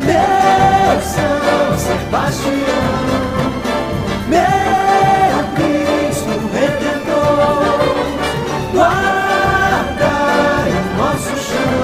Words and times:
Meu 0.00 1.00
São 1.02 1.78
Sebastião, 1.78 2.50
meu 4.28 5.44
Cristo 5.54 6.34
Redentor, 6.52 7.78
guardai 8.72 10.70
o 10.70 10.96
nosso 10.96 11.34
chão, 11.36 11.80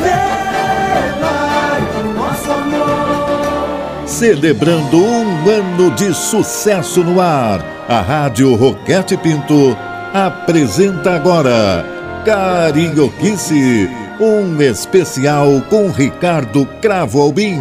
velai 0.00 1.82
o 2.00 2.02
nosso 2.14 2.50
amor. 2.50 4.06
Celebrando 4.06 4.96
um 4.98 5.48
ano 5.48 5.90
de 5.92 6.12
sucesso 6.14 7.02
no 7.02 7.20
ar, 7.20 7.64
a 7.88 8.00
Rádio 8.00 8.54
Roquete 8.54 9.16
Pinto 9.16 9.76
apresenta 10.14 11.14
agora 11.14 11.84
Carinhoquice, 12.24 13.88
um 14.24 14.62
especial 14.62 15.60
com 15.68 15.90
Ricardo 15.90 16.64
Cravo 16.80 17.20
Albim. 17.20 17.58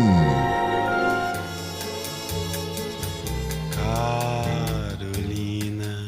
Carolina, 4.91 6.05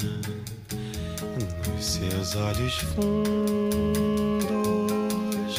nos 1.74 1.84
seus 1.84 2.36
olhos 2.36 2.76
fundos 2.76 4.14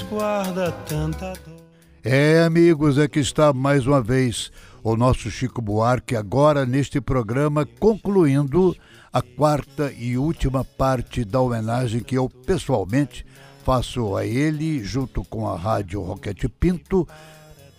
guarda 0.08 0.70
tanta 0.86 1.32
dor. 1.44 1.64
É, 2.04 2.44
amigos, 2.44 2.96
aqui 2.96 3.18
está 3.18 3.52
mais 3.52 3.88
uma 3.88 4.00
vez 4.00 4.52
o 4.80 4.94
nosso 4.96 5.28
Chico 5.28 5.60
Buarque, 5.60 6.14
agora 6.14 6.64
neste 6.64 7.00
programa, 7.00 7.66
concluindo 7.80 8.76
a 9.12 9.20
quarta 9.20 9.92
e 9.98 10.16
última 10.16 10.64
parte 10.64 11.24
da 11.24 11.40
homenagem 11.40 12.00
que 12.00 12.16
eu 12.16 12.28
pessoalmente 12.28 13.26
faço 13.64 14.14
a 14.14 14.26
ele, 14.26 14.84
junto 14.84 15.24
com 15.24 15.48
a 15.48 15.56
Rádio 15.56 16.02
Roquete 16.02 16.48
Pinto, 16.50 17.08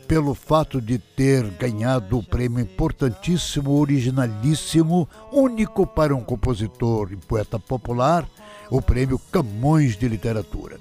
pelo 0.08 0.34
fato 0.34 0.81
de 0.81 0.98
ter 0.98 1.48
ganhado 1.52 2.17
o 2.17 2.23
prêmio 2.23 2.59
importantíssimo, 2.59 3.72
originalíssimo, 3.80 5.08
único 5.31 5.86
para 5.86 6.16
um 6.16 6.23
compositor 6.23 7.11
e 7.11 7.16
poeta 7.16 7.59
popular, 7.59 8.27
o 8.72 8.81
prêmio 8.81 9.19
Camões 9.31 9.95
de 9.95 10.08
Literatura. 10.08 10.80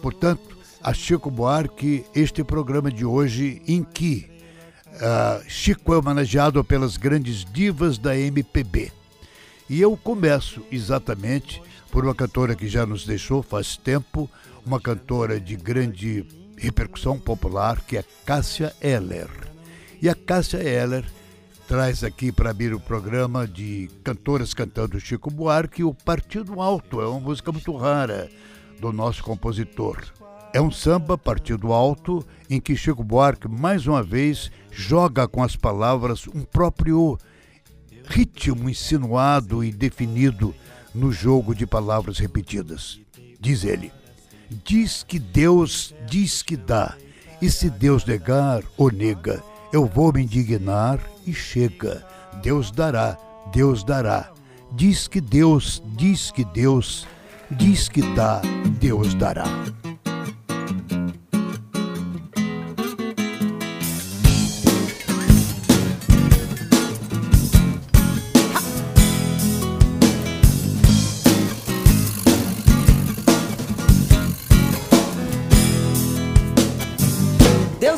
Portanto, 0.00 0.56
a 0.82 0.94
Chico 0.94 1.30
Buarque, 1.30 2.06
este 2.14 2.42
programa 2.42 2.90
de 2.90 3.04
hoje, 3.04 3.60
em 3.68 3.82
que 3.82 4.30
uh, 4.94 5.44
Chico 5.46 5.92
é 5.92 5.98
homenageado 5.98 6.64
pelas 6.64 6.96
grandes 6.96 7.44
divas 7.44 7.98
da 7.98 8.16
MPB. 8.16 8.92
E 9.68 9.78
eu 9.78 9.94
começo 9.94 10.62
exatamente 10.72 11.60
por 11.90 12.04
uma 12.04 12.14
cantora 12.14 12.54
que 12.54 12.68
já 12.68 12.86
nos 12.86 13.04
deixou 13.04 13.42
faz 13.42 13.76
tempo, 13.76 14.30
uma 14.64 14.80
cantora 14.80 15.40
de 15.40 15.56
grande 15.56 16.24
repercussão 16.56 17.18
popular, 17.18 17.80
que 17.82 17.96
é 17.96 18.04
Cássia 18.24 18.74
Eller. 18.80 19.28
E 20.00 20.08
a 20.08 20.14
Cássia 20.14 20.58
Eller 20.58 21.04
traz 21.66 22.02
aqui 22.02 22.32
para 22.32 22.50
abrir 22.50 22.72
o 22.72 22.80
programa 22.80 23.46
de 23.46 23.90
cantoras 24.02 24.54
cantando 24.54 25.00
Chico 25.00 25.30
Buarque 25.30 25.84
o 25.84 25.92
Partido 25.92 26.60
Alto. 26.60 27.00
É 27.00 27.06
uma 27.06 27.20
música 27.20 27.52
muito 27.52 27.76
rara 27.76 28.28
do 28.80 28.92
nosso 28.92 29.22
compositor. 29.22 30.02
É 30.52 30.60
um 30.60 30.70
samba 30.70 31.18
partido 31.18 31.72
alto 31.72 32.24
em 32.48 32.58
que 32.58 32.74
Chico 32.74 33.04
Buarque 33.04 33.46
mais 33.48 33.86
uma 33.86 34.02
vez 34.02 34.50
joga 34.70 35.28
com 35.28 35.42
as 35.42 35.56
palavras 35.56 36.26
um 36.28 36.42
próprio 36.42 37.18
ritmo 38.06 38.70
insinuado 38.70 39.62
e 39.62 39.70
definido 39.70 40.54
no 40.94 41.12
jogo 41.12 41.54
de 41.54 41.66
palavras 41.66 42.18
repetidas. 42.18 43.00
Diz 43.40 43.64
ele: 43.64 43.92
Diz 44.64 45.02
que 45.02 45.18
Deus 45.18 45.94
diz 46.08 46.42
que 46.42 46.56
dá, 46.56 46.96
e 47.40 47.50
se 47.50 47.68
Deus 47.70 48.04
negar 48.04 48.62
ou 48.76 48.90
nega, 48.90 49.42
eu 49.72 49.86
vou 49.86 50.12
me 50.12 50.22
indignar 50.22 51.00
e 51.26 51.32
chega. 51.32 52.04
Deus 52.42 52.70
dará, 52.70 53.18
Deus 53.52 53.84
dará. 53.84 54.30
Diz 54.72 55.08
que 55.08 55.20
Deus, 55.20 55.82
diz 55.96 56.30
que 56.30 56.44
Deus, 56.44 57.06
diz 57.50 57.88
que 57.88 58.02
dá, 58.14 58.40
Deus 58.78 59.14
dará. 59.14 59.44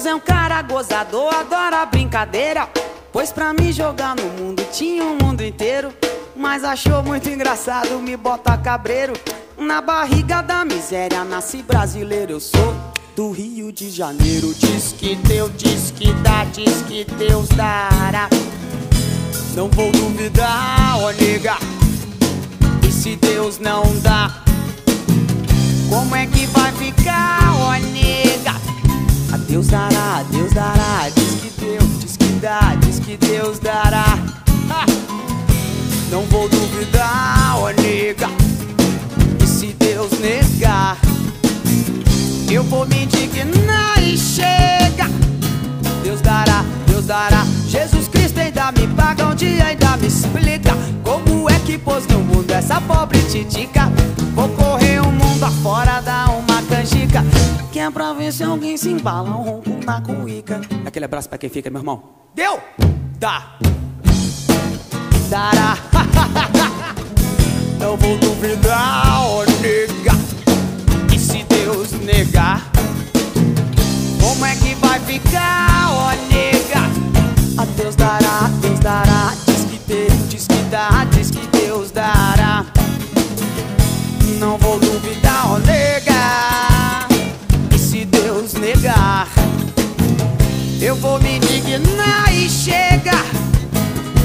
Deus 0.00 0.06
é 0.06 0.14
um 0.14 0.20
cara 0.20 0.62
gozador, 0.62 1.34
adora 1.34 1.84
brincadeira. 1.84 2.66
Pois 3.12 3.30
pra 3.30 3.52
me 3.52 3.70
jogar 3.70 4.16
no 4.16 4.28
mundo 4.30 4.66
tinha 4.72 5.04
o 5.04 5.22
mundo 5.22 5.42
inteiro. 5.42 5.92
Mas 6.34 6.64
achou 6.64 7.02
muito 7.02 7.28
engraçado 7.28 7.98
me 7.98 8.16
botar 8.16 8.56
cabreiro. 8.56 9.12
Na 9.58 9.82
barriga 9.82 10.40
da 10.40 10.64
miséria 10.64 11.22
nasci 11.22 11.62
brasileiro, 11.62 12.32
eu 12.32 12.40
sou 12.40 12.74
do 13.14 13.30
Rio 13.30 13.70
de 13.70 13.90
Janeiro. 13.90 14.54
Diz 14.54 14.92
que 14.92 15.16
Deus, 15.16 15.50
diz 15.58 15.90
que 15.90 16.10
dá, 16.22 16.44
diz 16.44 16.80
que 16.88 17.04
Deus 17.04 17.48
dará. 17.50 18.30
Não 19.54 19.68
vou 19.68 19.92
duvidar, 19.92 20.98
ó 20.98 21.10
nega. 21.12 21.58
E 22.88 22.90
se 22.90 23.16
Deus 23.16 23.58
não 23.58 23.82
dá, 23.98 24.42
como 25.90 26.16
é 26.16 26.24
que 26.24 26.46
vai 26.46 26.72
ficar, 26.72 27.52
ó 27.54 27.72
nega? 27.72 28.79
A 29.32 29.36
Deus 29.36 29.68
dará, 29.68 30.24
Deus 30.32 30.52
dará, 30.52 31.08
diz 31.14 31.34
que 31.40 31.60
Deus, 31.60 32.00
diz 32.00 32.16
que 32.16 32.26
dá, 32.40 32.74
diz 32.80 32.98
que 32.98 33.16
Deus 33.16 33.60
dará. 33.60 34.18
Não 36.10 36.22
vou 36.22 36.48
duvidar, 36.48 37.56
ó 37.56 37.68
nega. 37.68 38.28
E 39.40 39.46
se 39.46 39.66
Deus 39.74 40.10
negar, 40.18 40.98
eu 42.50 42.64
vou 42.64 42.84
me 42.86 43.04
indignar 43.04 44.02
e 44.02 44.18
chega. 44.18 45.08
Deus 46.02 46.20
dará, 46.20 46.64
Deus 46.88 47.06
dará. 47.06 47.46
Jesus 47.68 48.08
Cristo 48.08 48.40
ainda 48.40 48.72
me 48.72 48.88
paga 48.96 49.28
um 49.28 49.34
dia, 49.36 49.66
ainda 49.66 49.96
me 49.96 50.08
explica 50.08 50.76
como 51.04 51.48
é 51.48 51.56
que 51.60 51.78
pôs 51.78 52.04
no 52.08 52.18
mundo 52.18 52.50
essa 52.50 52.80
pobre 52.80 53.22
titica. 53.30 53.92
Vou 54.34 54.48
correr 54.48 55.00
o 55.00 55.12
mundo 55.12 55.44
afora, 55.44 56.00
dar 56.00 56.30
uma 56.30 56.49
canjica. 56.70 57.22
Que 57.72 57.80
é 57.80 57.90
pra 57.90 58.12
ver 58.12 58.32
se 58.32 58.44
alguém 58.44 58.76
se 58.76 58.88
embala 58.88 59.28
um 59.30 59.42
ronco 59.42 59.70
na 59.84 60.00
cuíca. 60.00 60.60
Aquele 60.86 61.04
abraço 61.04 61.28
pra 61.28 61.36
quem 61.36 61.50
fica, 61.50 61.68
meu 61.68 61.80
irmão. 61.80 62.02
Deu? 62.34 62.60
Dá. 63.18 63.56
Dará. 65.28 65.76
Não 67.78 67.96
vou 67.96 68.16
duvidar, 68.18 69.20
ó 69.22 69.44
nega. 69.60 70.12
E 71.12 71.18
se 71.18 71.42
Deus 71.44 71.92
negar, 71.92 72.70
como 74.20 74.44
é 74.44 74.54
que 74.54 74.74
vai 74.76 75.00
ficar, 75.00 75.90
ó 75.90 76.10
nega? 76.32 76.80
A 77.58 77.64
Deus 77.64 77.96
dará, 77.96 78.50
Deus 78.60 78.78
dará. 78.80 79.32
Diz 79.46 79.64
que 79.64 79.78
Deus, 79.86 80.28
diz 80.28 80.46
que 80.46 80.62
dá, 80.70 81.06
diz 81.12 81.30
que 81.30 81.46
Deus 81.48 81.90
dará. 81.90 82.66
Não 84.38 84.56
vou 84.58 84.78
duvidar, 84.78 85.52
ó 85.52 85.58
nega. 85.58 86.49
Negar, 88.80 89.28
eu 90.80 90.96
vou 90.96 91.20
me 91.20 91.36
indignar 91.36 92.32
e 92.32 92.48
chega. 92.48 93.12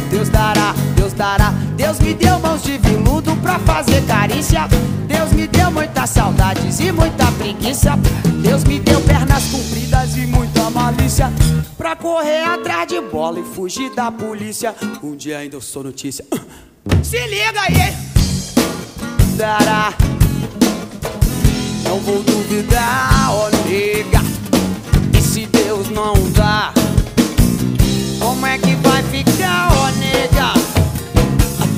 Deus 0.09 0.29
dará, 0.29 0.73
Deus 0.95 1.11
dará. 1.11 1.51
Deus 1.75 1.99
me 1.99 2.13
deu 2.13 2.39
mãos 2.39 2.63
de 2.63 2.77
veludo 2.77 3.35
pra 3.37 3.59
fazer 3.59 4.01
carícia. 4.03 4.61
Deus 5.07 5.33
me 5.33 5.45
deu 5.45 5.69
muitas 5.71 6.09
saudades 6.09 6.79
e 6.79 6.89
muita 6.93 7.29
preguiça. 7.33 7.99
Deus 8.41 8.63
me 8.63 8.79
deu 8.79 9.01
pernas 9.01 9.43
compridas 9.47 10.15
e 10.15 10.25
muita 10.25 10.69
malícia. 10.69 11.29
Pra 11.77 11.93
correr 11.93 12.45
atrás 12.45 12.87
de 12.87 13.01
bola 13.01 13.41
e 13.41 13.43
fugir 13.43 13.93
da 13.93 14.09
polícia. 14.09 14.73
Um 15.03 15.17
dia 15.17 15.39
ainda 15.39 15.57
eu 15.57 15.61
sou 15.61 15.83
notícia. 15.83 16.23
Se 17.03 17.27
liga 17.27 17.59
aí! 17.59 17.93
Dará. 19.35 19.93
Não 21.83 21.99
vou 21.99 22.23
duvidar, 22.23 23.31
ó 23.31 23.49
nega. 23.67 24.34
Não 25.95 26.13
dá, 26.31 26.73
como 28.19 28.45
é 28.45 28.57
que 28.57 28.75
vai 28.75 29.01
ficar, 29.03 29.69
ó 29.71 29.89
nega? 29.91 30.51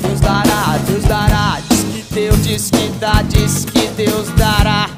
Deus 0.02 0.18
dará, 0.18 0.76
Deus 0.88 1.04
dará. 1.04 1.60
Diz 1.70 1.84
que 1.84 2.14
Deus 2.14 2.42
diz 2.42 2.68
que 2.68 2.88
dá, 2.98 3.22
diz 3.22 3.64
que 3.64 3.86
Deus 3.90 4.28
dará. 4.30 4.90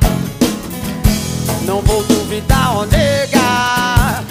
Não 1.66 1.82
vou 1.82 2.02
duvidar, 2.04 2.74
ó 2.74 2.86
nega. 2.86 4.24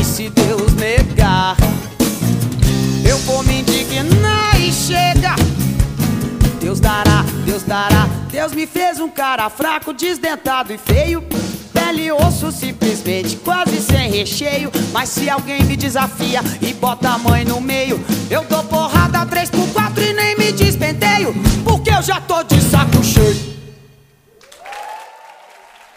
E 0.00 0.04
se 0.04 0.28
Deus 0.30 0.74
negar, 0.74 1.56
eu 3.08 3.18
vou 3.18 3.44
me 3.44 3.60
indignar 3.60 4.60
e 4.60 4.72
chega. 4.72 5.36
Deus 6.60 6.80
dará, 6.80 7.24
Deus 7.46 7.62
dará. 7.62 8.08
Deus 8.32 8.52
me 8.52 8.66
fez 8.66 8.98
um 8.98 9.08
cara 9.08 9.48
fraco, 9.48 9.92
desdentado 9.94 10.72
e 10.72 10.76
feio. 10.76 11.22
Pele 11.88 12.04
e 12.04 12.12
osso 12.12 12.52
simplesmente 12.52 13.34
quase 13.38 13.80
sem 13.80 14.10
recheio. 14.10 14.70
Mas 14.92 15.08
se 15.08 15.30
alguém 15.30 15.64
me 15.64 15.74
desafia 15.74 16.40
e 16.60 16.74
bota 16.74 17.08
a 17.08 17.18
mãe 17.18 17.46
no 17.46 17.62
meio, 17.62 17.98
eu 18.30 18.44
dou 18.44 18.62
porrada 18.64 19.24
3 19.24 19.48
por 19.48 19.66
4 19.72 20.02
e 20.02 20.12
nem 20.12 20.36
me 20.36 20.52
despenteio, 20.52 21.32
porque 21.64 21.88
eu 21.88 22.02
já 22.02 22.20
tô 22.20 22.42
de 22.42 22.60
saco 22.60 23.02
cheio. 23.02 23.56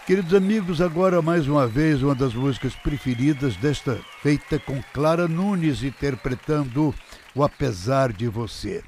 Queridos 0.07 0.33
amigos, 0.33 0.79
agora 0.79 1.21
mais 1.21 1.45
uma 1.45 1.67
vez 1.67 2.01
uma 2.01 2.15
das 2.15 2.33
músicas 2.33 2.73
preferidas 2.73 3.57
desta 3.57 3.99
feita 4.21 4.57
com 4.59 4.81
Clara 4.93 5.27
Nunes 5.27 5.83
interpretando 5.83 6.95
o 7.35 7.43
Apesar 7.43 8.13
de 8.13 8.29
Você. 8.29 8.81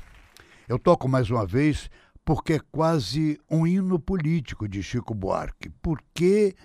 Eu 0.70 0.80
toco 0.80 1.10
mais 1.10 1.30
uma 1.30 1.46
vez 1.46 1.90
porque 2.24 2.54
é 2.54 2.60
quase 2.72 3.38
um 3.52 3.68
hino 3.68 4.00
político 4.00 4.70
de 4.70 4.82
Chico 4.82 5.14
Buarque. 5.14 5.70
Porque, 5.82 6.56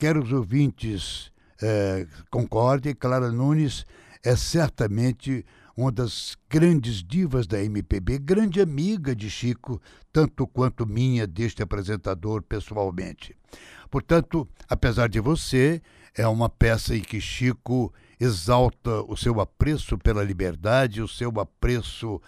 quer 0.00 0.16
os 0.16 0.32
ouvintes 0.32 1.30
é, 1.60 2.06
concordem, 2.30 2.94
Clara 2.94 3.30
Nunes 3.30 3.84
é 4.24 4.34
certamente 4.34 5.44
uma 5.76 5.92
das 5.92 6.38
grandes 6.48 7.04
divas 7.04 7.46
da 7.46 7.62
MPB, 7.62 8.18
grande 8.18 8.62
amiga 8.62 9.14
de 9.14 9.28
Chico, 9.28 9.78
tanto 10.10 10.46
quanto 10.46 10.86
minha 10.86 11.26
deste 11.26 11.62
apresentador 11.62 12.42
pessoalmente. 12.42 13.36
Portanto, 13.90 14.48
apesar 14.66 15.06
de 15.06 15.20
você, 15.20 15.82
é 16.16 16.26
uma 16.26 16.48
peça 16.48 16.96
em 16.96 17.02
que 17.02 17.20
Chico 17.20 17.92
exalta 18.18 19.02
o 19.02 19.14
seu 19.18 19.38
apreço 19.38 19.98
pela 19.98 20.24
liberdade, 20.24 21.02
o 21.02 21.08
seu 21.08 21.30
apreço 21.38 22.22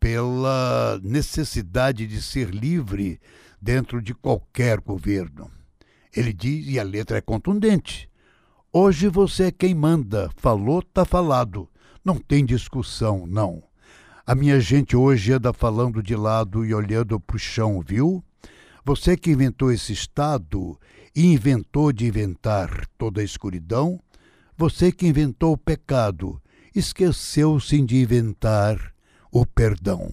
pela 0.00 0.98
necessidade 1.02 2.06
de 2.06 2.22
ser 2.22 2.48
livre 2.48 3.20
dentro 3.60 4.00
de 4.00 4.14
qualquer 4.14 4.80
governo. 4.80 5.57
Ele 6.14 6.32
diz, 6.32 6.66
e 6.68 6.78
a 6.78 6.82
letra 6.82 7.18
é 7.18 7.20
contundente: 7.20 8.08
Hoje 8.72 9.08
você 9.08 9.44
é 9.44 9.50
quem 9.50 9.74
manda, 9.74 10.30
falou, 10.36 10.82
tá 10.82 11.04
falado. 11.04 11.68
Não 12.04 12.16
tem 12.16 12.44
discussão, 12.44 13.26
não. 13.26 13.62
A 14.26 14.34
minha 14.34 14.60
gente 14.60 14.94
hoje 14.94 15.32
anda 15.32 15.52
falando 15.52 16.02
de 16.02 16.14
lado 16.14 16.64
e 16.64 16.74
olhando 16.74 17.18
para 17.18 17.36
o 17.36 17.38
chão, 17.38 17.80
viu? 17.80 18.22
Você 18.84 19.16
que 19.16 19.30
inventou 19.30 19.72
esse 19.72 19.92
estado 19.92 20.78
e 21.14 21.24
inventou 21.32 21.92
de 21.92 22.06
inventar 22.06 22.86
toda 22.96 23.20
a 23.20 23.24
escuridão, 23.24 23.98
você 24.56 24.92
que 24.92 25.06
inventou 25.06 25.52
o 25.52 25.58
pecado, 25.58 26.40
esqueceu-se 26.74 27.80
de 27.82 27.96
inventar 27.96 28.92
o 29.32 29.46
perdão. 29.46 30.12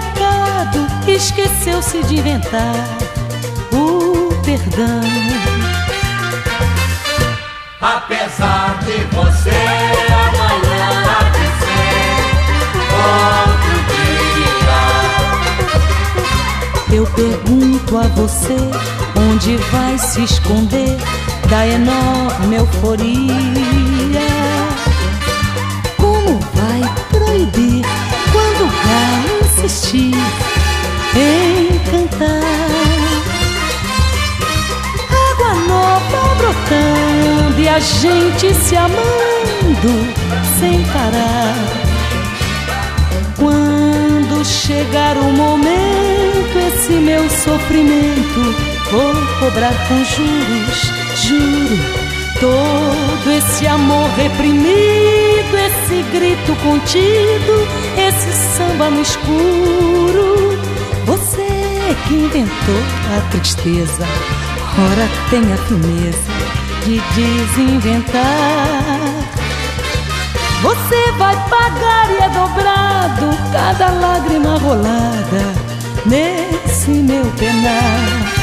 esqueceu-se 1.07 2.03
de 2.03 2.15
inventar 2.19 2.75
o 3.71 4.33
perdão. 4.43 5.01
Apesar 7.79 8.79
de 8.83 9.03
você 9.15 9.49
amanhã 10.11 11.31
ser 11.59 12.21
outro 12.97 13.75
dia. 13.91 14.79
Eu 16.95 17.05
pergunto 17.07 17.97
a 17.97 18.07
você 18.07 18.57
onde 19.17 19.57
vai 19.57 19.97
se 19.97 20.23
esconder 20.23 20.97
da 21.49 21.67
enorme 21.67 22.55
euforia. 22.55 24.30
Insistir 29.63 30.11
em 31.15 31.79
cantar? 31.89 32.41
Água 35.31 35.53
nova 35.67 36.35
brotando 36.35 37.61
e 37.61 37.69
a 37.69 37.79
gente 37.79 38.53
se 38.55 38.75
amando 38.75 40.13
sem 40.59 40.83
parar. 40.85 41.55
Quando 43.37 44.45
chegar 44.45 45.17
o 45.17 45.31
momento, 45.31 46.57
esse 46.67 46.93
meu 46.93 47.29
sofrimento 47.29 48.55
vou 48.91 49.13
cobrar 49.39 49.73
com 49.87 50.03
juros, 50.03 50.91
juro. 51.15 52.11
Todo 52.39 53.31
esse 53.31 53.67
amor 53.67 54.09
reprimido, 54.17 55.55
esse 55.55 56.01
grito 56.11 56.55
contido, 56.63 57.67
esse 57.97 58.31
samba 58.57 58.89
no 58.89 59.01
escuro. 59.01 60.59
Você 61.05 61.95
que 62.07 62.13
inventou 62.13 62.83
a 63.17 63.21
tristeza, 63.31 64.05
ora 64.91 65.09
tem 65.29 65.51
a 65.53 65.57
firmeza 65.57 66.31
de 66.83 66.99
desinventar. 67.15 68.21
Você 70.61 71.11
vai 71.17 71.35
pagar 71.49 72.09
e 72.11 72.17
é 72.23 72.29
dobrado 72.29 73.37
cada 73.51 73.89
lágrima 73.89 74.57
rolada 74.57 75.53
nesse 76.05 76.91
meu 76.91 77.25
penar. 77.37 78.41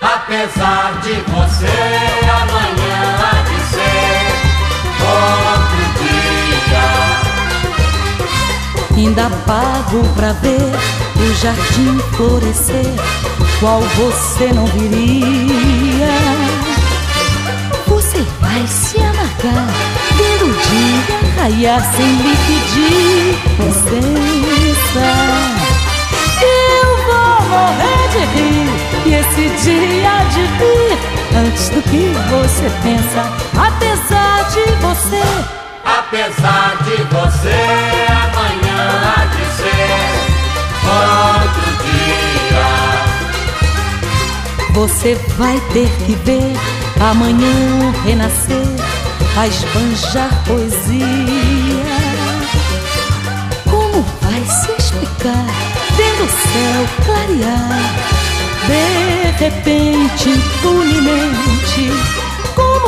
Apesar 0.00 1.00
de 1.02 1.12
você 1.30 1.66
amanhã 2.42 3.00
há 3.20 3.42
de 3.42 3.58
ser 3.70 4.30
outro 5.06 5.79
Ainda 9.00 9.30
pago 9.46 10.04
pra 10.14 10.32
ver 10.34 10.60
o 11.16 11.34
jardim 11.36 11.98
florescer, 12.14 12.84
qual 13.58 13.80
você 13.80 14.52
não 14.52 14.66
viria. 14.66 16.06
Você 17.86 18.18
vai 18.42 18.66
se 18.66 18.98
amargar, 18.98 19.68
vendo 20.18 20.44
o 20.44 20.52
dia 20.52 21.40
raiar 21.40 21.80
sem 21.94 22.12
lhe 22.16 22.36
pedir 22.46 23.38
licença. 23.64 25.08
Eu 26.42 26.88
vou 27.06 27.48
morrer 27.48 28.04
de 28.12 28.22
rir 28.36 28.68
e 29.06 29.14
esse 29.14 29.44
dia 29.64 30.14
de 30.28 30.42
vir 30.58 30.92
antes 31.38 31.70
do 31.70 31.80
que 31.84 32.12
você 32.28 32.68
pensa. 32.82 33.22
Apesar 33.58 34.44
de 34.50 34.60
você, 34.82 35.24
Apesar 35.98 36.76
de 36.84 36.96
você 37.04 37.58
amanhã 38.08 38.80
há 39.16 39.24
de 39.26 39.44
ser 39.56 40.20
outro 40.86 41.68
dia. 41.84 42.90
você 44.72 45.14
vai 45.36 45.60
ter 45.72 45.88
que 46.06 46.14
ver 46.24 46.52
amanhã 47.00 47.92
renascer, 48.04 48.66
a 49.36 49.46
esbanjar 49.46 50.30
poesia. 50.46 51.84
Como 53.68 54.02
vai 54.22 54.42
se 54.44 54.70
explicar 54.78 55.46
vendo 55.96 56.24
o 56.24 56.28
céu 56.28 56.82
clarear? 57.04 58.10
De 58.66 59.44
repente, 59.44 60.28
impunemente, 60.28 61.82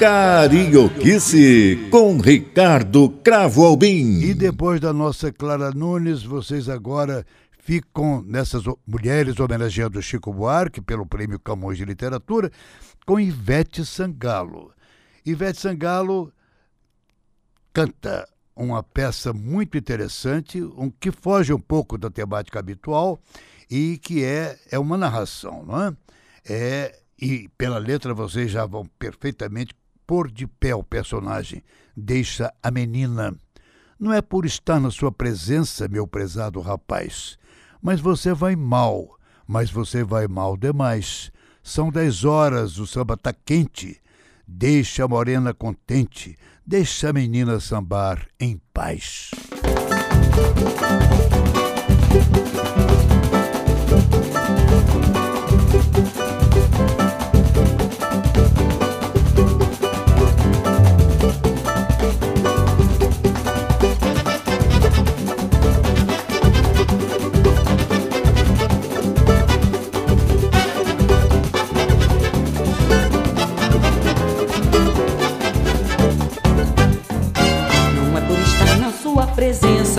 Carioquice 0.00 1.76
com 1.90 2.16
Ricardo 2.16 3.10
Cravo 3.22 3.66
Albim. 3.66 4.20
E 4.22 4.32
depois 4.32 4.80
da 4.80 4.94
nossa 4.94 5.30
Clara 5.30 5.72
Nunes, 5.72 6.22
vocês 6.22 6.70
agora 6.70 7.26
ficam 7.58 8.22
nessas 8.22 8.62
mulheres 8.86 9.38
homenageando 9.38 10.00
Chico 10.00 10.32
Buarque 10.32 10.80
pelo 10.80 11.04
Prêmio 11.04 11.38
Camões 11.38 11.76
de 11.76 11.84
Literatura 11.84 12.50
com 13.04 13.20
Ivete 13.20 13.84
Sangalo. 13.84 14.72
Ivete 15.26 15.60
Sangalo 15.60 16.32
canta 17.70 18.26
uma 18.56 18.82
peça 18.82 19.34
muito 19.34 19.76
interessante, 19.76 20.62
um 20.62 20.90
que 20.90 21.10
foge 21.12 21.52
um 21.52 21.60
pouco 21.60 21.98
da 21.98 22.08
temática 22.08 22.58
habitual 22.58 23.20
e 23.70 23.98
que 23.98 24.24
é, 24.24 24.58
é 24.70 24.78
uma 24.78 24.96
narração, 24.96 25.62
não 25.66 25.82
é? 25.82 25.92
É 26.48 27.00
e 27.20 27.48
pela 27.58 27.76
letra 27.76 28.14
vocês 28.14 28.50
já 28.50 28.64
vão 28.64 28.86
perfeitamente 28.98 29.74
pôr 30.10 30.28
de 30.28 30.44
pé 30.44 30.74
o 30.74 30.82
personagem, 30.82 31.62
deixa 31.96 32.52
a 32.60 32.68
menina. 32.68 33.32
Não 33.96 34.12
é 34.12 34.20
por 34.20 34.44
estar 34.44 34.80
na 34.80 34.90
sua 34.90 35.12
presença, 35.12 35.86
meu 35.86 36.04
prezado 36.04 36.60
rapaz, 36.60 37.38
mas 37.80 38.00
você 38.00 38.34
vai 38.34 38.56
mal, 38.56 39.16
mas 39.46 39.70
você 39.70 40.02
vai 40.02 40.26
mal 40.26 40.56
demais. 40.56 41.30
São 41.62 41.92
dez 41.92 42.24
horas, 42.24 42.76
o 42.78 42.88
samba 42.88 43.16
tá 43.16 43.32
quente. 43.32 44.00
Deixa 44.48 45.04
a 45.04 45.08
morena 45.08 45.54
contente, 45.54 46.36
deixa 46.66 47.10
a 47.10 47.12
menina 47.12 47.60
sambar 47.60 48.26
em 48.40 48.60
paz. 48.74 49.30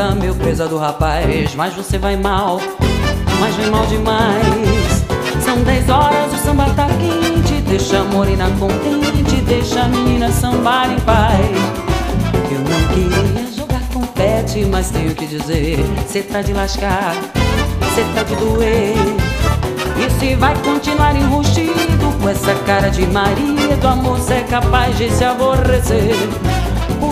Presença, 0.01 0.15
meu 0.15 0.33
prezado 0.35 0.77
rapaz. 0.77 1.53
Mas 1.55 1.73
você 1.73 1.97
vai 1.97 2.15
mal, 2.15 2.59
mas 3.39 3.55
vem 3.55 3.69
mal 3.69 3.85
demais. 3.85 5.05
São 5.43 5.57
dez 5.63 5.87
horas, 5.89 6.33
o 6.33 6.37
samba 6.37 6.65
tá 6.75 6.87
quente. 6.87 7.61
Deixa 7.61 7.99
a 7.99 8.03
morena 8.03 8.49
contente, 8.59 9.41
deixa 9.41 9.81
a 9.81 9.87
menina 9.87 10.31
sambar 10.31 10.91
em 10.91 10.99
paz. 11.01 11.45
Eu 12.51 12.59
não 12.59 12.87
queria 12.93 13.53
jogar 13.55 13.81
confete, 13.93 14.65
mas 14.65 14.89
tenho 14.89 15.13
que 15.13 15.25
dizer: 15.25 15.77
cê 16.07 16.21
tá 16.21 16.41
de 16.41 16.53
lascar, 16.53 17.13
cê 17.95 18.03
tá 18.15 18.23
de 18.23 18.35
doer. 18.35 18.95
E 19.97 20.19
se 20.19 20.35
vai 20.35 20.55
continuar 20.63 21.15
enrustido 21.15 21.73
com 22.21 22.29
essa 22.29 22.55
cara 22.65 22.89
de 22.89 23.05
marido, 23.05 23.87
amor, 23.87 24.19
cê 24.19 24.35
é 24.35 24.41
capaz 24.43 24.97
de 24.97 25.09
se 25.11 25.23
aborrecer. 25.23 26.15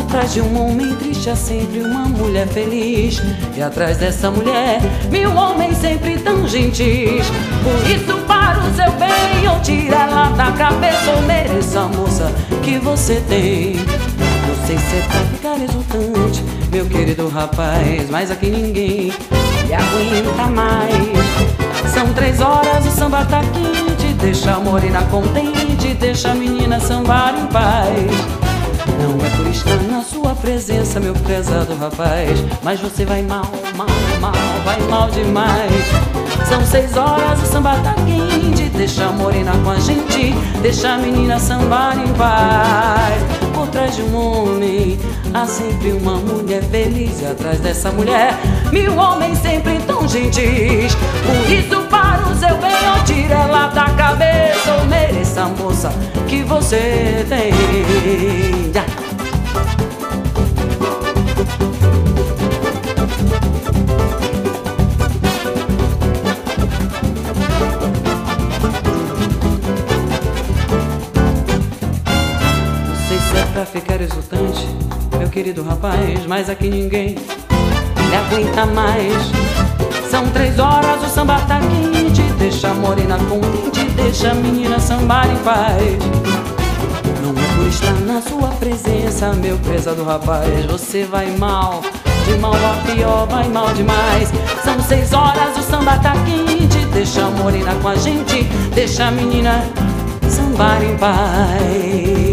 Por 0.10 0.14
trás 0.14 0.34
de 0.34 0.42
um 0.42 0.60
homem 0.60 0.96
triste 0.96 1.30
há 1.30 1.36
sempre 1.36 1.82
uma 1.82 2.06
mulher 2.08 2.48
feliz. 2.48 3.22
E 3.56 3.62
atrás 3.62 3.98
dessa 3.98 4.32
mulher, 4.32 4.82
mil 5.12 5.32
homens 5.36 5.78
sempre 5.78 6.18
tão 6.18 6.48
gentis. 6.48 7.28
Por 7.64 7.88
isso, 7.88 8.18
para 8.26 8.58
o 8.58 8.74
seu 8.74 8.92
bem, 8.94 9.48
ou 9.48 9.60
tira 9.62 9.98
ela 9.98 10.30
da 10.30 10.52
cabeça 10.54 11.12
ou 11.16 11.22
mereça 11.22 11.82
a 11.82 11.88
moça 11.90 12.34
que 12.64 12.80
você 12.80 13.22
tem. 13.30 13.76
Não 13.76 14.66
sei 14.66 14.80
se 14.80 14.96
é 14.96 15.06
pra 15.12 15.20
ficar 15.28 15.64
exultante, 15.64 16.44
meu 16.72 16.88
querido 16.88 17.28
rapaz, 17.28 18.10
mas 18.10 18.32
aqui 18.32 18.48
ninguém 18.48 19.14
me 19.68 19.74
aguenta 19.76 20.48
mais. 20.48 21.94
São 21.94 22.12
três 22.16 22.42
horas, 22.42 22.84
o 22.84 22.90
samba 22.90 23.26
tá 23.26 23.42
quente, 23.42 24.12
deixa 24.20 24.54
a 24.54 24.60
morena 24.60 25.04
contente, 25.04 25.94
deixa 26.00 26.32
a 26.32 26.34
menina 26.34 26.80
sambar 26.80 27.36
em 27.38 27.46
paz. 27.46 28.49
Não 29.00 29.26
é 29.26 29.30
por 29.38 29.48
estar 29.48 29.82
na 29.84 30.04
sua 30.04 30.36
presença, 30.36 31.00
meu 31.00 31.14
prezado 31.14 31.74
rapaz. 31.76 32.38
Mas 32.62 32.80
você 32.82 33.06
vai 33.06 33.22
mal, 33.22 33.50
mal, 33.76 33.88
mal, 34.20 34.34
vai 34.66 34.80
mal 34.90 35.10
demais. 35.10 35.72
São 36.48 36.66
seis 36.66 36.98
horas, 36.98 37.42
o 37.42 37.46
samba 37.46 37.76
tá 37.78 37.94
quente. 37.94 38.64
Deixa 38.76 39.06
a 39.06 39.12
morena 39.12 39.52
com 39.64 39.72
a 39.72 39.80
gente, 39.80 40.34
deixa 40.62 40.96
a 40.96 40.98
menina 40.98 41.40
sambar 41.40 41.98
em 41.98 42.12
paz. 42.14 43.24
Por 43.54 43.68
trás 43.68 43.96
de 43.96 44.02
um 44.02 44.16
homem, 44.16 45.00
há 45.34 45.46
sempre 45.46 45.94
uma 45.94 46.16
mulher 46.18 46.64
feliz. 46.64 47.22
E 47.22 47.26
atrás 47.26 47.60
dessa 47.60 47.92
mulher, 47.92 48.38
mil 48.72 48.96
homens 48.98 49.38
sempre 49.40 49.80
tão 49.88 50.08
gentis. 50.08 50.94
Por 50.96 51.52
isso, 51.52 51.89
para 52.10 52.28
o 52.28 52.36
seu 52.36 52.58
bem, 52.58 52.90
ou 52.90 53.04
tira 53.04 53.36
ela 53.36 53.68
da 53.68 53.86
cabeça, 53.92 54.74
ou 54.80 54.86
mereça 54.86 55.44
a 55.44 55.50
moça 55.50 55.94
que 56.28 56.44
você 56.44 57.26
tem. 57.30 57.50
pra 73.54 73.66
ficar 73.66 74.00
exultante, 74.00 74.66
meu 75.18 75.28
querido 75.28 75.64
rapaz, 75.64 76.26
mas 76.28 76.50
aqui 76.50 76.70
ninguém 76.70 77.16
me 77.18 78.16
aguenta 78.16 78.66
mais. 78.68 79.89
São 80.10 80.28
três 80.32 80.58
horas, 80.58 81.04
o 81.04 81.08
samba 81.08 81.40
tá 81.42 81.60
quente, 81.60 82.22
deixa 82.40 82.70
a 82.70 82.74
morena 82.74 83.18
contente, 83.18 83.86
deixa 83.96 84.32
a 84.32 84.34
menina 84.34 84.80
sambar 84.80 85.30
em 85.30 85.38
paz. 85.38 86.00
Não 87.22 87.32
é 87.32 87.56
por 87.56 87.68
estar 87.68 87.94
na 88.02 88.20
sua 88.20 88.48
presença, 88.60 89.32
meu 89.34 89.58
prezado 89.60 90.04
rapaz, 90.04 90.66
você 90.66 91.04
vai 91.04 91.28
mal. 91.38 91.82
De 92.26 92.36
mal 92.38 92.54
a 92.54 92.92
pior, 92.92 93.28
vai 93.28 93.48
mal 93.50 93.72
demais. 93.74 94.32
São 94.64 94.80
seis 94.82 95.14
horas, 95.14 95.56
o 95.58 95.62
samba 95.62 95.98
tá 96.00 96.14
quente. 96.26 96.80
Deixa 96.92 97.26
a 97.26 97.30
morena 97.30 97.76
com 97.76 97.90
a 97.90 97.96
gente, 97.96 98.44
deixa 98.74 99.08
a 99.08 99.12
menina 99.12 99.64
sambar 100.28 100.84
em 100.84 100.98
paz. 100.98 102.29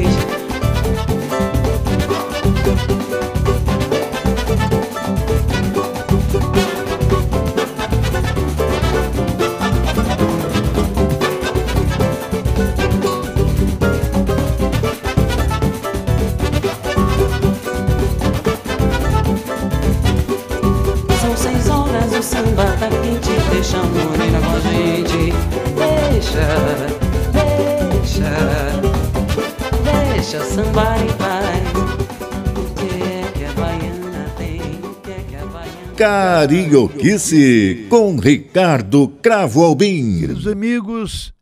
Carioquice 36.08 37.88
com 37.90 38.16
Ricardo 38.16 39.08
Cravo 39.20 39.64
Albim. 39.64 40.20
Queridos 40.20 40.46
amigos, 40.46 41.34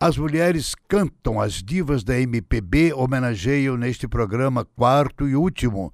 as 0.00 0.16
mulheres 0.16 0.74
cantam, 0.88 1.38
as 1.38 1.62
divas 1.62 2.02
da 2.02 2.18
MPB 2.18 2.94
homenageiam 2.94 3.76
neste 3.76 4.08
programa 4.08 4.64
quarto 4.64 5.28
e 5.28 5.36
último 5.36 5.92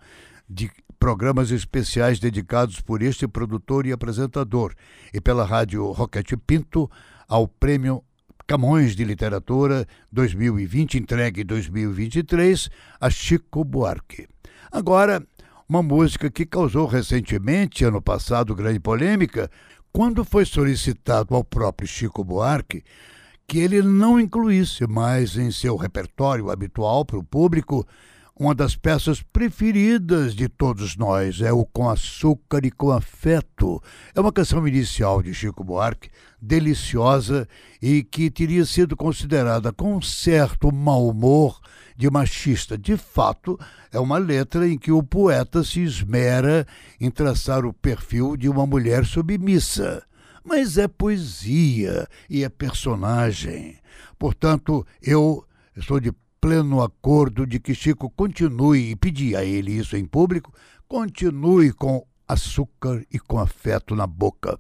de 0.49 0.71
programas 1.01 1.51
especiais 1.51 2.21
dedicados 2.21 2.81
por 2.81 3.03
este 3.03 3.27
produtor 3.27 3.87
e 3.87 3.93
apresentador 3.93 4.73
e 5.13 5.21
pela 5.21 5.45
rádio 5.45 5.91
Roquete 5.91 6.37
Pinto 6.37 6.89
ao 7.29 7.49
prêmio 7.49 8.05
Camões 8.47 8.95
de 8.95 9.03
Literatura 9.03 9.85
2020, 10.13 10.97
entregue 10.99 11.41
em 11.41 11.45
2023 11.45 12.71
a 13.01 13.11
Chico 13.11 13.65
Buarque. 13.65 14.29
Agora, 14.71 15.23
uma 15.69 15.83
música 15.83 16.31
que 16.31 16.47
causou 16.47 16.87
recentemente, 16.87 17.85
ano 17.85 18.01
passado, 18.01 18.55
grande 18.55 18.81
polêmica, 18.81 19.51
quando 19.93 20.25
foi 20.25 20.45
solicitado 20.45 21.35
ao 21.35 21.45
próprio 21.45 21.87
Chico 21.87 22.25
Buarque 22.25 22.83
que 23.47 23.59
ele 23.59 23.83
não 23.83 24.19
incluísse 24.19 24.87
mais 24.87 25.37
em 25.37 25.51
seu 25.51 25.77
repertório 25.77 26.51
habitual 26.51 27.05
para 27.05 27.19
o 27.19 27.25
público 27.25 27.87
uma 28.39 28.55
das 28.55 28.75
peças 28.75 29.23
preferidas 29.23 30.35
de 30.35 30.49
todos 30.49 30.97
nós, 30.97 31.41
é 31.41 31.53
o 31.53 31.65
Com 31.65 31.89
Açúcar 31.89 32.65
e 32.65 32.71
com 32.71 32.91
Afeto. 32.91 33.81
É 34.15 34.21
uma 34.21 34.33
canção 34.33 34.67
inicial 34.67 35.23
de 35.23 35.35
Chico 35.35 35.63
Buarque, 35.63 36.11
deliciosa 36.41 37.47
e 37.81 38.03
que 38.03 38.31
teria 38.31 38.65
sido 38.65 38.97
considerada 38.97 39.73
com 39.73 40.01
certo 40.01 40.73
mau 40.73 41.09
humor 41.09 41.61
de 41.97 42.11
machista. 42.11 42.77
De 42.77 42.97
fato, 42.97 43.59
é 43.93 44.01
uma 44.01 44.19
letra 44.19 44.67
em 44.67 44.79
que 44.79 44.91
o 44.91 45.03
poeta 45.03 45.63
se 45.63 45.81
esmera 45.81 46.67
em 47.01 47.11
traçar 47.11 47.65
o 47.65 47.73
perfil 47.73 48.37
de 48.37 48.49
uma 48.49 48.67
mulher 48.67 49.05
submissa. 49.05 50.03
Mas 50.45 50.79
é 50.79 50.89
poesia 50.89 52.09
e 52.29 52.43
é 52.43 52.49
personagem. 52.49 53.77
Portanto, 54.19 54.85
eu 55.01 55.47
estou 55.77 56.01
de 56.01 56.13
pleno 56.43 56.83
acordo 56.83 57.47
de 57.47 57.61
que 57.61 57.73
Chico 57.73 58.11
continue, 58.11 58.91
e 58.91 58.97
pedi 58.97 59.37
a 59.37 59.45
ele 59.45 59.71
isso 59.79 59.97
em 59.97 60.05
público, 60.05 60.53
continue 60.89 61.73
com 61.73 62.05
açúcar 62.27 63.07
e 63.13 63.19
com 63.21 63.39
afeto 63.39 63.95
na 63.95 64.09
boca. 64.09 64.59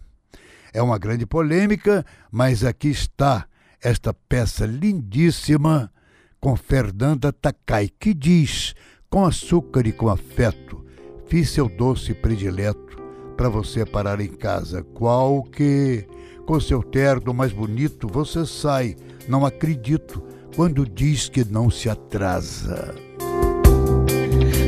É 0.72 0.80
uma 0.80 0.96
grande 0.96 1.26
polêmica, 1.26 2.06
mas 2.30 2.62
aqui 2.62 2.88
está 2.88 3.46
esta 3.82 4.14
peça 4.14 4.64
lindíssima 4.64 5.92
com 6.40 6.54
Fernanda 6.54 7.32
Takai, 7.32 7.88
que 7.88 8.14
diz: 8.14 8.76
com 9.10 9.24
açúcar 9.24 9.84
e 9.84 9.92
com 9.92 10.08
afeto, 10.08 10.86
fiz 11.26 11.50
seu 11.50 11.68
doce 11.68 12.14
predileto 12.14 12.96
para 13.36 13.48
você 13.48 13.84
parar 13.84 14.20
em 14.20 14.28
casa. 14.28 14.84
Qual 14.84 15.42
que, 15.42 16.06
com 16.46 16.60
seu 16.60 16.80
terno 16.80 17.34
mais 17.34 17.52
bonito, 17.52 18.06
você 18.06 18.46
sai, 18.46 18.94
não 19.28 19.44
acredito 19.44 20.31
quando 20.54 20.86
diz 20.86 21.28
que 21.28 21.44
não 21.44 21.70
se 21.70 21.88
atrasa. 21.88 22.94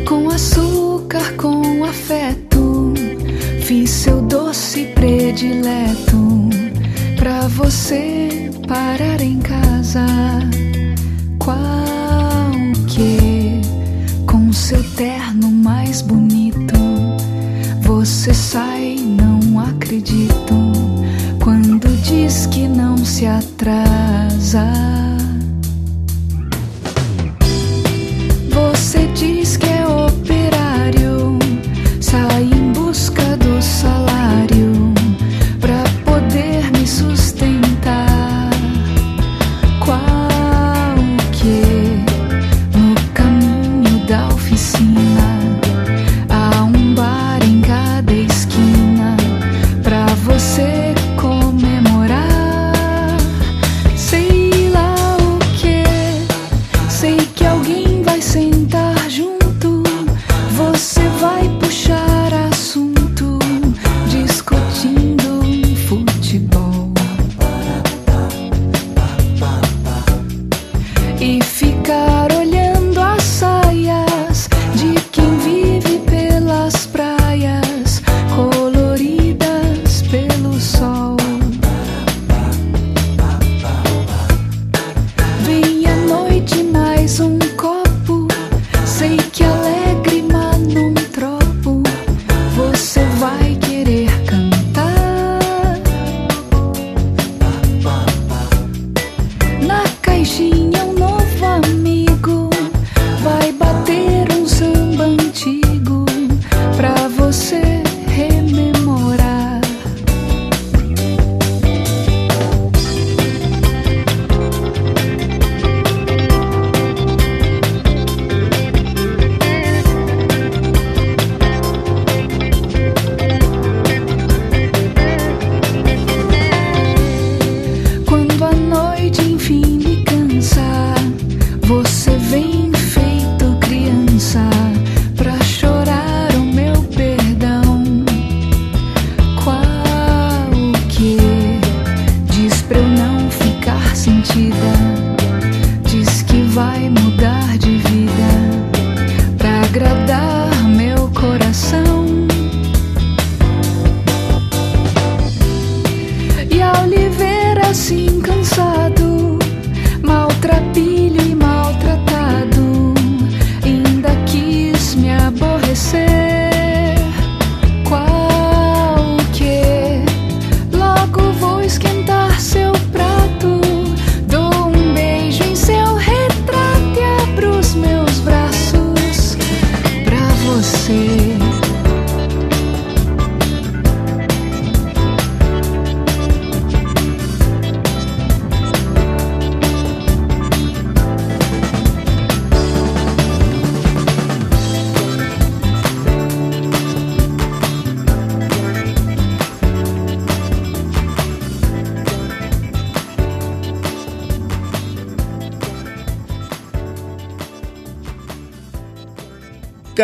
Com 0.08 0.30
açúcar, 0.30 1.34
com 1.36 1.84
afeto, 1.84 2.94
fiz 3.62 3.90
seu 3.90 4.22
doce 4.22 4.86
predileto 4.94 6.48
pra 7.16 7.46
você 7.48 8.50
parar 8.66 9.20
em 9.20 9.38
casa. 9.40 10.06
Qual 11.38 11.56
que, 12.86 13.60
com 14.26 14.52
seu 14.52 14.82
terno 14.94 15.50
mais 15.50 16.00
bonito, 16.00 16.74
você 17.82 18.32
sai, 18.32 18.96
não 18.96 19.60
acredito, 19.60 20.72
quando 21.42 21.88
diz 22.02 22.46
que 22.46 22.66
não 22.66 22.96
se 23.04 23.26
atrasa. 23.26 25.03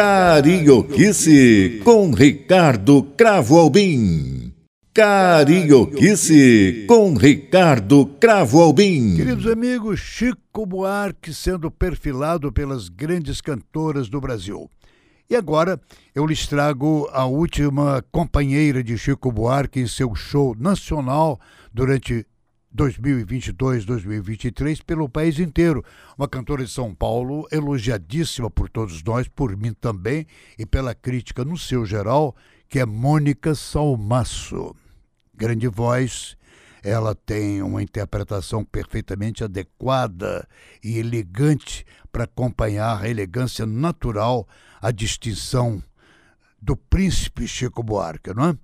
Carioquice 0.03 1.83
com 1.85 2.11
Ricardo 2.11 3.03
Cravo 3.03 3.59
Albim. 3.59 4.51
Carioquice 4.95 6.87
com 6.89 7.13
Ricardo 7.13 8.07
Cravo 8.19 8.63
Albim. 8.63 9.17
Queridos 9.17 9.47
amigos, 9.47 10.01
Chico 10.01 10.65
Buarque 10.65 11.35
sendo 11.35 11.71
perfilado 11.71 12.51
pelas 12.51 12.89
grandes 12.89 13.43
cantoras 13.43 14.09
do 14.09 14.19
Brasil. 14.23 14.71
E 15.29 15.37
agora 15.37 15.79
eu 16.15 16.25
lhes 16.25 16.47
trago 16.47 17.07
a 17.13 17.27
última 17.27 18.03
companheira 18.11 18.83
de 18.83 18.97
Chico 18.97 19.31
Buarque 19.31 19.81
em 19.81 19.87
seu 19.87 20.15
show 20.15 20.57
nacional 20.59 21.39
durante 21.75 22.27
2022-2023 22.77 24.83
pelo 24.85 25.09
país 25.09 25.39
inteiro. 25.39 25.85
Uma 26.17 26.29
cantora 26.29 26.65
de 26.65 26.71
São 26.71 26.95
Paulo, 26.95 27.47
elogiadíssima 27.51 28.51
por 28.51 28.69
todos 28.69 29.03
nós, 29.03 29.27
por 29.29 29.57
mim 29.57 29.73
também 29.73 30.27
e 30.59 30.65
pela 30.65 30.95
crítica 30.95 31.45
no 31.45 31.59
seu 31.59 31.85
geral, 31.85 32.35
que 32.69 32.79
é 32.79 32.87
Mônica 32.87 33.55
Salmaço. 33.55 34.75
Grande 35.35 35.69
voz, 35.69 36.37
ela 36.83 37.15
tem 37.15 37.63
uma 37.63 37.83
interpretação 37.83 38.65
perfeitamente 38.65 39.45
adequada 39.45 40.49
e 40.83 40.99
elegante 40.99 41.85
para 42.13 42.25
acompanhar 42.25 43.03
a 43.03 43.09
elegância 43.09 43.67
natural, 43.67 44.49
a 44.81 44.91
distinção 44.91 45.83
do 46.61 46.77
príncipe 46.77 47.49
Chico 47.49 47.83
Buarque, 47.83 48.35
não 48.35 48.51
é? 48.51 48.57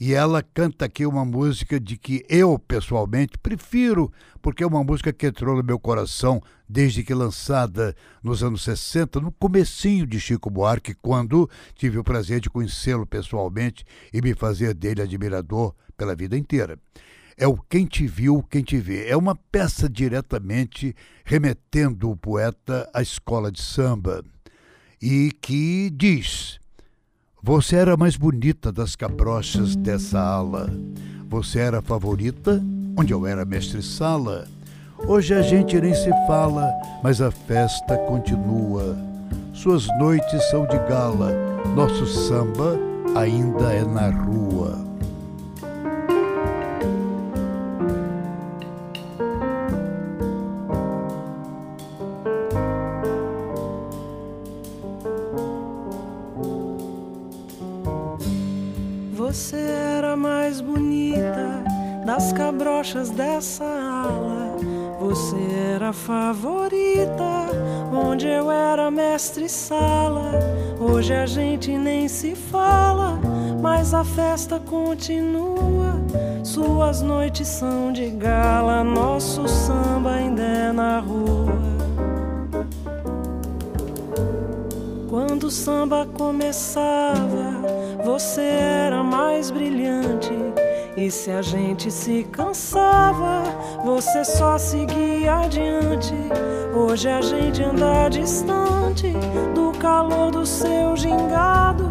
E 0.00 0.14
ela 0.14 0.42
canta 0.42 0.86
aqui 0.86 1.06
uma 1.06 1.24
música 1.24 1.78
de 1.78 1.96
que 1.96 2.24
eu, 2.28 2.58
pessoalmente, 2.58 3.38
prefiro, 3.38 4.12
porque 4.40 4.64
é 4.64 4.66
uma 4.66 4.82
música 4.82 5.12
que 5.12 5.26
entrou 5.26 5.56
no 5.56 5.62
meu 5.62 5.78
coração 5.78 6.42
desde 6.68 7.04
que 7.04 7.14
lançada 7.14 7.94
nos 8.22 8.42
anos 8.42 8.64
60, 8.64 9.20
no 9.20 9.30
comecinho 9.30 10.06
de 10.06 10.18
Chico 10.18 10.50
Buarque, 10.50 10.94
quando 10.94 11.48
tive 11.74 11.98
o 11.98 12.04
prazer 12.04 12.40
de 12.40 12.50
conhecê-lo 12.50 13.06
pessoalmente 13.06 13.84
e 14.12 14.20
me 14.20 14.34
fazer 14.34 14.74
dele 14.74 15.02
admirador 15.02 15.74
pela 15.96 16.16
vida 16.16 16.36
inteira. 16.36 16.78
É 17.36 17.46
o 17.46 17.56
Quem 17.56 17.86
Te 17.86 18.06
Viu, 18.06 18.42
Quem 18.42 18.62
Te 18.62 18.78
Vê. 18.78 19.08
É 19.08 19.16
uma 19.16 19.36
peça 19.36 19.88
diretamente 19.88 20.94
remetendo 21.24 22.10
o 22.10 22.16
poeta 22.16 22.90
à 22.92 23.00
escola 23.02 23.52
de 23.52 23.62
samba 23.62 24.24
e 25.00 25.32
que 25.40 25.90
diz 25.90 26.61
você 27.44 27.74
era 27.74 27.94
a 27.94 27.96
mais 27.96 28.16
bonita 28.16 28.70
das 28.70 28.94
cabrochas 28.94 29.74
dessa 29.74 30.20
ala. 30.20 30.70
Você 31.28 31.58
era 31.58 31.80
a 31.80 31.82
favorita, 31.82 32.62
onde 32.96 33.12
eu 33.12 33.26
era 33.26 33.44
mestre-sala. 33.44 34.46
Hoje 35.08 35.34
a 35.34 35.42
gente 35.42 35.80
nem 35.80 35.92
se 35.92 36.10
fala, 36.28 36.70
mas 37.02 37.20
a 37.20 37.32
festa 37.32 37.98
continua. 38.06 38.96
Suas 39.52 39.88
noites 39.98 40.50
são 40.50 40.64
de 40.66 40.78
gala, 40.88 41.32
nosso 41.74 42.06
samba 42.06 42.78
ainda 43.16 43.72
é 43.72 43.84
na 43.84 44.08
rua. 44.10 44.91
Cabrochas 62.32 63.08
dessa 63.08 63.64
ala. 63.64 64.56
Você 65.00 65.36
era 65.74 65.88
a 65.88 65.92
favorita, 65.94 67.48
onde 67.90 68.28
eu 68.28 68.50
era 68.50 68.90
mestre 68.90 69.48
sala. 69.48 70.32
Hoje 70.78 71.14
a 71.14 71.24
gente 71.24 71.76
nem 71.76 72.06
se 72.08 72.34
fala, 72.34 73.18
mas 73.62 73.94
a 73.94 74.04
festa 74.04 74.60
continua. 74.60 75.94
Suas 76.44 77.00
noites 77.00 77.48
são 77.48 77.92
de 77.92 78.10
gala, 78.10 78.84
nosso 78.84 79.48
samba 79.48 80.10
ainda 80.10 80.42
é 80.42 80.70
na 80.72 80.98
rua. 80.98 81.52
Quando 85.08 85.44
o 85.44 85.50
samba 85.50 86.06
começava, 86.06 87.62
você 88.04 88.42
era 88.42 89.02
mais 89.02 89.50
brilhante 89.50 90.32
e 90.96 91.10
se 91.10 91.30
a 91.30 91.40
gente 91.40 91.90
se 91.90 92.24
cansava, 92.24 93.42
você 93.84 94.24
só 94.24 94.58
seguia 94.58 95.36
adiante. 95.40 96.14
Hoje 96.74 97.08
a 97.08 97.20
gente 97.20 97.62
anda 97.62 98.08
distante 98.08 99.12
do 99.54 99.72
calor 99.78 100.30
do 100.30 100.44
seu 100.44 100.96
gingado. 100.96 101.90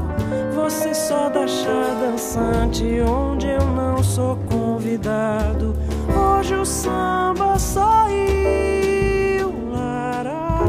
Você 0.54 0.94
só 0.94 1.30
dá 1.30 1.48
chá 1.48 1.98
dançante 2.00 3.02
onde 3.02 3.48
eu 3.48 3.66
não 3.76 4.04
sou 4.04 4.38
convidado. 4.50 5.76
Hoje 6.16 6.54
o 6.54 6.66
samba 6.66 7.58
saiu, 7.58 9.52
lararaia, 9.72 10.68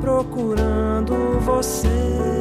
procurando 0.00 1.40
você. 1.40 2.31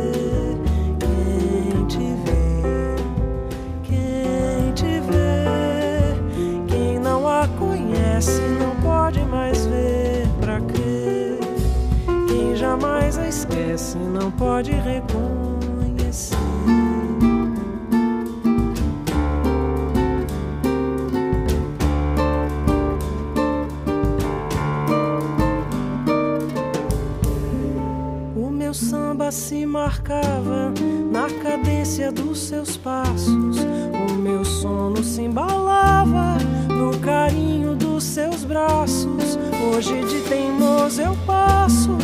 A 13.81 13.91
esquece 13.91 13.97
não 13.97 14.29
pode 14.31 14.71
reconhecer. 14.71 16.35
O 28.35 28.49
meu 28.51 28.73
samba 28.73 29.31
se 29.31 29.65
marcava 29.65 30.71
na 31.11 31.27
cadência 31.41 32.11
dos 32.11 32.39
seus 32.39 32.77
passos. 32.77 33.57
O 34.09 34.13
meu 34.13 34.45
sono 34.45 35.03
se 35.03 35.23
embalava 35.23 36.37
no 36.69 36.97
carinho 36.99 37.75
dos 37.75 38.03
seus 38.03 38.43
braços. 38.43 39.37
Hoje 39.73 40.03
de 40.05 40.21
teimoso 40.29 41.01
eu 41.01 41.15
passo 41.25 41.97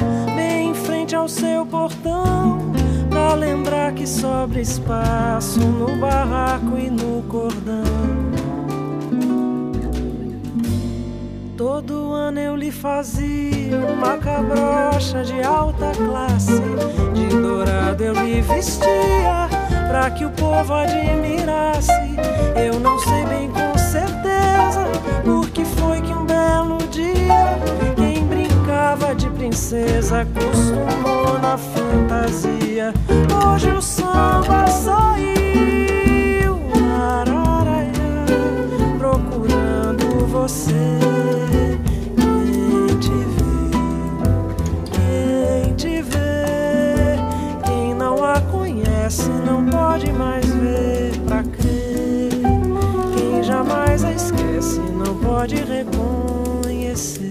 frente 1.07 1.15
ao 1.15 1.29
seu 1.29 1.65
portão. 1.65 2.71
Pra 3.09 3.33
lembrar 3.33 3.93
que 3.93 4.05
sobra 4.05 4.59
espaço 4.59 5.59
no 5.59 5.95
barraco 5.97 6.77
e 6.77 6.89
no 6.89 7.23
cordão. 7.23 7.83
Todo 11.55 12.11
ano 12.11 12.39
eu 12.39 12.55
lhe 12.55 12.71
fazia 12.71 13.77
uma 13.77 14.17
cabrocha 14.17 15.23
de 15.23 15.41
alta 15.41 15.91
classe. 15.95 16.61
De 17.13 17.27
dourado 17.29 18.03
eu 18.03 18.13
lhe 18.13 18.41
vestia 18.41 19.47
pra 19.89 20.11
que 20.11 20.25
o 20.25 20.29
povo 20.31 20.73
admirasse. 20.73 21.91
Eu 22.55 22.79
não 22.79 22.99
sei 22.99 23.25
bem 23.25 23.49
com 23.49 23.77
certeza 23.77 24.85
porque 25.23 25.56
brincava 28.88 29.13
de 29.15 29.30
princesa 29.32 30.21
acostumou 30.21 31.39
na 31.41 31.58
fantasia. 31.58 32.93
Hoje 33.43 33.69
o 33.69 33.82
samba 33.82 34.65
saiu, 34.67 36.58
araraia, 36.73 37.91
procurando 38.97 40.26
você. 40.28 40.73
conhece 48.52 49.30
não 49.45 49.65
pode 49.65 50.12
mais 50.12 50.45
ver 50.45 51.17
pra 51.26 51.43
crer. 51.43 52.30
Quem 53.15 53.43
jamais 53.43 54.04
a 54.04 54.12
esquece 54.12 54.80
não 54.80 55.15
pode 55.17 55.56
reconhecer. 55.56 57.26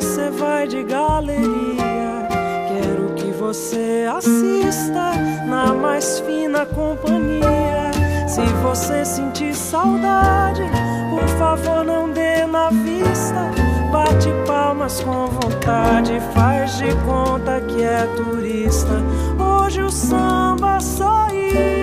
Você 0.00 0.30
vai 0.30 0.66
de 0.66 0.82
galeria. 0.82 2.26
Quero 2.68 3.14
que 3.14 3.30
você 3.32 4.08
assista 4.10 5.12
na 5.46 5.74
mais 5.74 6.20
fina 6.20 6.64
companhia. 6.64 7.90
Se 8.26 8.40
você 8.62 9.04
sentir 9.04 9.54
saudade, 9.54 10.62
por 11.10 11.28
favor 11.38 11.84
não 11.84 12.10
dê 12.10 12.46
na 12.46 12.70
vista. 12.70 13.50
Bate 13.92 14.30
palmas 14.46 15.02
com 15.02 15.26
vontade, 15.26 16.18
faz 16.32 16.78
de 16.78 16.94
conta 17.04 17.60
que 17.60 17.82
é 17.82 18.06
turista. 18.16 19.02
Hoje 19.38 19.82
o 19.82 19.90
samba 19.90 20.80
saiu, 20.80 21.79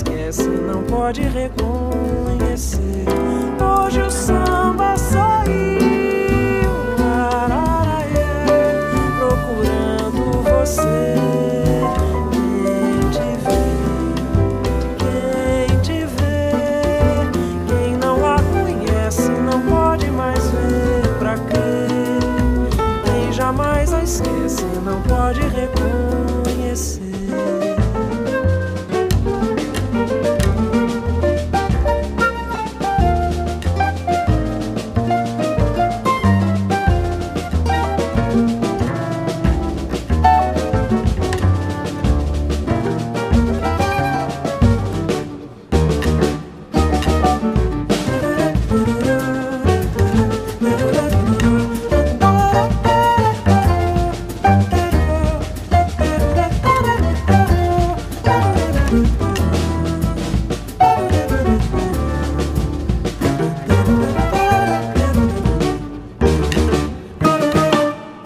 esquece 0.00 0.48
não 0.48 0.82
pode 0.84 1.20
reconhecer. 1.22 3.09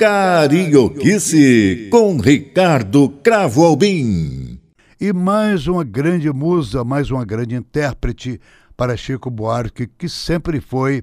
Carioquice 0.07 1.89
com 1.91 2.19
Ricardo 2.19 3.09
Cravo 3.09 3.65
Albim. 3.65 4.61
E 5.01 5.15
mais 5.15 5.67
uma 5.67 5.83
grande 5.83 6.31
musa, 6.31 6.85
mais 6.85 7.11
uma 7.11 7.25
grande 7.25 7.55
intérprete 7.55 8.39
para 8.77 8.99
Chico 8.99 9.31
Buarque, 9.31 9.87
que 9.87 10.07
sempre 10.07 10.61
foi 10.61 11.03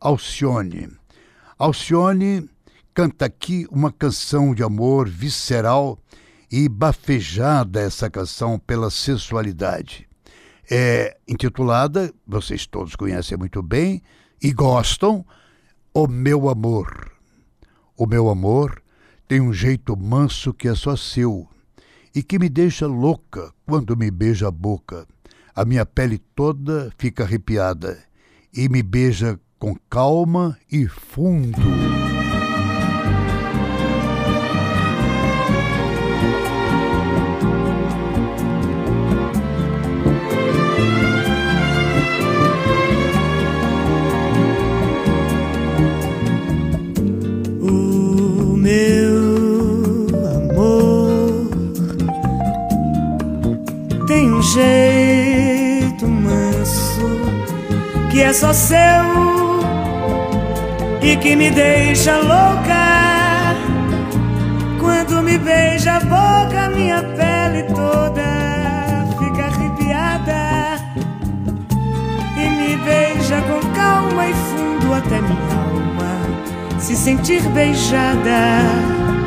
Alcione. 0.00 0.88
Alcione 1.56 2.50
canta 2.92 3.26
aqui 3.26 3.68
uma 3.70 3.92
canção 3.92 4.52
de 4.52 4.64
amor 4.64 5.08
visceral 5.08 5.96
e 6.50 6.68
bafejada 6.68 7.80
essa 7.80 8.10
canção 8.10 8.58
pela 8.58 8.90
sensualidade. 8.90 10.08
É 10.68 11.16
intitulada, 11.28 12.12
vocês 12.26 12.66
todos 12.66 12.96
conhecem 12.96 13.38
muito 13.38 13.62
bem 13.62 14.02
e 14.42 14.52
gostam, 14.52 15.24
O 15.94 16.08
Meu 16.08 16.48
Amor. 16.48 17.19
O 18.00 18.06
meu 18.06 18.30
amor 18.30 18.82
tem 19.28 19.42
um 19.42 19.52
jeito 19.52 19.94
manso 19.94 20.54
que 20.54 20.68
é 20.68 20.74
só 20.74 20.96
seu 20.96 21.46
e 22.14 22.22
que 22.22 22.38
me 22.38 22.48
deixa 22.48 22.86
louca 22.86 23.52
quando 23.66 23.94
me 23.94 24.10
beija 24.10 24.48
a 24.48 24.50
boca. 24.50 25.06
A 25.54 25.66
minha 25.66 25.84
pele 25.84 26.16
toda 26.16 26.90
fica 26.96 27.24
arrepiada 27.24 28.02
e 28.56 28.70
me 28.70 28.82
beija 28.82 29.38
com 29.58 29.76
calma 29.90 30.58
e 30.72 30.88
fundo. 30.88 31.99
Só 58.40 58.54
seu 58.54 58.70
e 61.02 61.14
que 61.18 61.36
me 61.36 61.50
deixa 61.50 62.16
louca. 62.16 63.54
Quando 64.80 65.22
me 65.22 65.36
beija 65.36 65.96
a 65.96 66.00
boca, 66.00 66.70
minha 66.70 67.02
pele 67.02 67.64
toda 67.64 69.04
fica 69.18 69.44
arrepiada 69.44 70.78
e 72.34 72.48
me 72.48 72.76
beija 72.78 73.42
com 73.42 73.60
calma 73.74 74.26
e 74.26 74.32
fundo 74.32 74.94
até 74.94 75.20
minha 75.20 75.54
alma 75.62 76.78
se 76.78 76.96
sentir 76.96 77.42
beijada. 77.50 79.19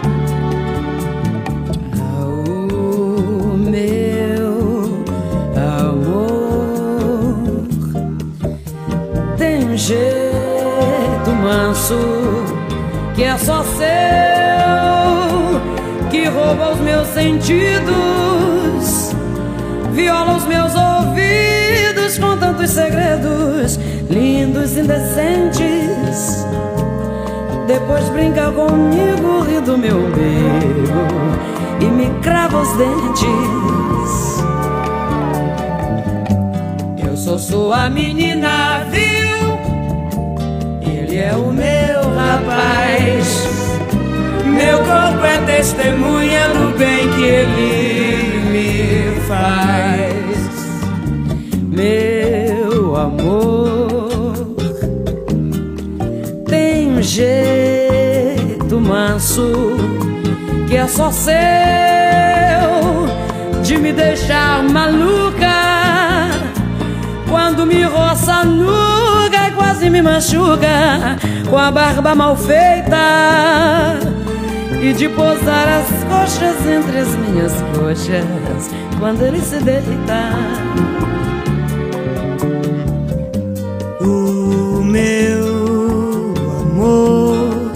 Que 13.23 13.27
é 13.27 13.37
só 13.37 13.63
seu, 13.63 13.87
que 16.11 16.25
rouba 16.27 16.71
os 16.73 16.79
meus 16.81 17.07
sentidos, 17.07 17.55
viola 19.93 20.35
os 20.35 20.43
meus 20.43 20.73
ouvidos 20.75 22.19
com 22.19 22.37
tantos 22.37 22.69
segredos 22.71 23.79
lindos 24.09 24.75
e 24.75 24.81
indecentes. 24.81 26.45
Depois 27.65 28.09
brinca 28.09 28.51
comigo, 28.51 29.39
ri 29.47 29.61
do 29.61 29.77
meu 29.77 30.01
beijo 30.11 30.91
e 31.79 31.85
me 31.85 32.09
crava 32.21 32.59
os 32.59 32.73
dentes. 32.73 34.43
Eu 37.07 37.15
sou 37.15 37.39
sua 37.39 37.89
menina, 37.89 38.85
viu? 38.91 39.57
Ele 40.81 41.17
é 41.17 41.33
o 41.33 41.53
meu 41.53 41.82
Meu 44.45 44.77
corpo 44.79 45.25
é 45.25 45.37
testemunha 45.45 46.47
do 46.49 46.77
bem 46.77 47.09
que 47.13 47.23
ele 47.23 48.39
me 48.51 49.21
faz. 49.27 50.13
Meu 51.69 52.95
amor 52.95 54.55
tem 56.47 56.97
um 56.97 57.01
jeito 57.01 58.79
manso 58.79 59.51
que 60.67 60.77
é 60.77 60.87
só 60.87 61.11
seu 61.11 61.33
de 63.63 63.77
me 63.77 63.91
deixar 63.91 64.63
maluca 64.63 65.47
quando 67.29 67.65
me 67.65 67.83
roça 67.83 68.43
e 68.45 68.92
quase 69.83 69.89
me 69.89 70.01
machuca 70.01 71.17
com 71.49 71.57
a 71.57 71.69
barba 71.69 72.15
mal 72.15 72.37
feita 72.37 73.99
e 74.81 74.93
de 74.93 75.09
posar 75.09 75.67
as 75.67 75.87
coxas 76.05 76.65
entre 76.65 76.99
as 76.99 77.15
minhas 77.15 77.51
coxas 77.75 78.71
quando 78.97 79.23
ele 79.23 79.41
se 79.41 79.57
deita. 79.57 79.83
O 83.99 84.81
meu 84.83 86.33
amor 86.61 87.71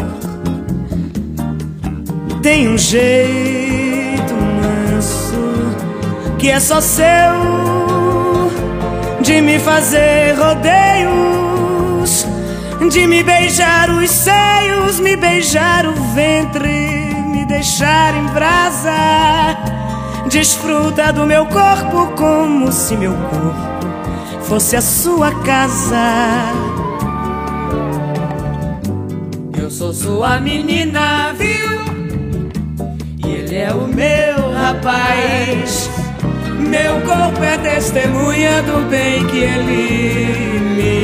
tem 2.42 2.70
um 2.70 2.78
jeito 2.78 4.34
manso 4.62 5.76
que 6.38 6.52
é 6.52 6.60
só 6.60 6.80
seu 6.80 7.68
de 9.22 9.42
me 9.42 9.60
fazer 9.60 10.36
rodeios, 10.40 11.27
de 12.90 13.06
me 13.06 13.24
beijar 13.24 13.90
os 13.90 14.10
seios, 14.10 15.00
me 15.00 15.16
beijar 15.16 15.86
o 15.86 15.94
ventre, 16.14 17.14
me 17.32 17.46
deixar 17.46 18.16
em 18.16 18.26
brasa. 18.28 19.58
Desfruta 20.30 21.12
do 21.12 21.26
meu 21.26 21.46
corpo 21.48 22.08
como 22.16 22.72
se 22.72 22.96
meu 22.96 23.14
corpo 23.14 23.78
fosse 24.44 24.76
a 24.76 24.82
sua 24.82 25.32
casa. 25.44 26.52
Eu 29.60 29.70
sou 29.70 29.94
sua 29.94 30.40
menina, 30.40 31.34
viu? 31.34 31.78
E 33.26 33.32
ele 33.32 33.56
é 33.56 33.74
o 33.74 33.88
meu 33.88 34.54
rapaz. 34.54 35.90
Meu 36.58 37.02
corpo 37.02 37.44
é 37.44 37.58
testemunha 37.58 38.62
do 38.64 38.90
bem 38.90 39.26
que 39.28 39.38
ele 39.38 40.60
me 40.76 40.97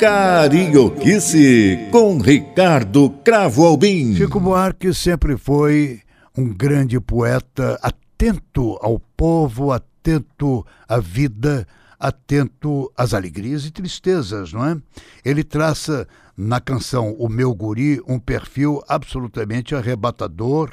Carioquice 0.00 1.90
com 1.92 2.16
Ricardo 2.16 3.10
Cravo 3.22 3.66
Albim. 3.66 4.16
Chico 4.16 4.40
Buarque 4.40 4.94
sempre 4.94 5.36
foi 5.36 6.00
um 6.34 6.48
grande 6.48 6.98
poeta, 6.98 7.78
atento 7.82 8.78
ao 8.80 8.98
povo, 8.98 9.70
atento 9.70 10.64
à 10.88 10.98
vida, 10.98 11.68
atento 11.98 12.90
às 12.96 13.12
alegrias 13.12 13.66
e 13.66 13.70
tristezas, 13.70 14.54
não 14.54 14.64
é? 14.64 14.76
Ele 15.22 15.44
traça 15.44 16.08
na 16.34 16.62
canção 16.62 17.14
O 17.18 17.28
Meu 17.28 17.54
Guri 17.54 18.00
um 18.08 18.18
perfil 18.18 18.82
absolutamente 18.88 19.74
arrebatador 19.74 20.70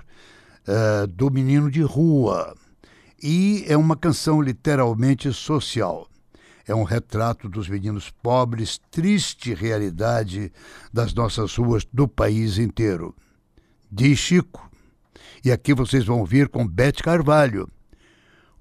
uh, 0.66 1.06
do 1.06 1.30
menino 1.30 1.70
de 1.70 1.82
rua. 1.82 2.56
E 3.22 3.66
é 3.68 3.76
uma 3.76 3.98
canção 3.98 4.42
literalmente 4.42 5.34
social 5.34 6.08
é 6.68 6.76
um 6.76 6.84
retrato 6.84 7.48
dos 7.48 7.70
meninos 7.70 8.10
pobres, 8.22 8.80
triste 8.92 9.54
realidade 9.54 10.52
das 10.92 11.14
nossas 11.14 11.56
ruas 11.56 11.88
do 11.92 12.08
país 12.08 12.58
inteiro. 12.58 13.16
Diz 13.90 14.20
Chico, 14.20 14.70
e 15.44 15.52
aqui 15.52 15.74
vocês 15.74 16.06
vão 16.06 16.20
ouvir 16.20 16.50
com 16.50 16.68
Bete 16.68 17.02
Carvalho. 17.02 17.70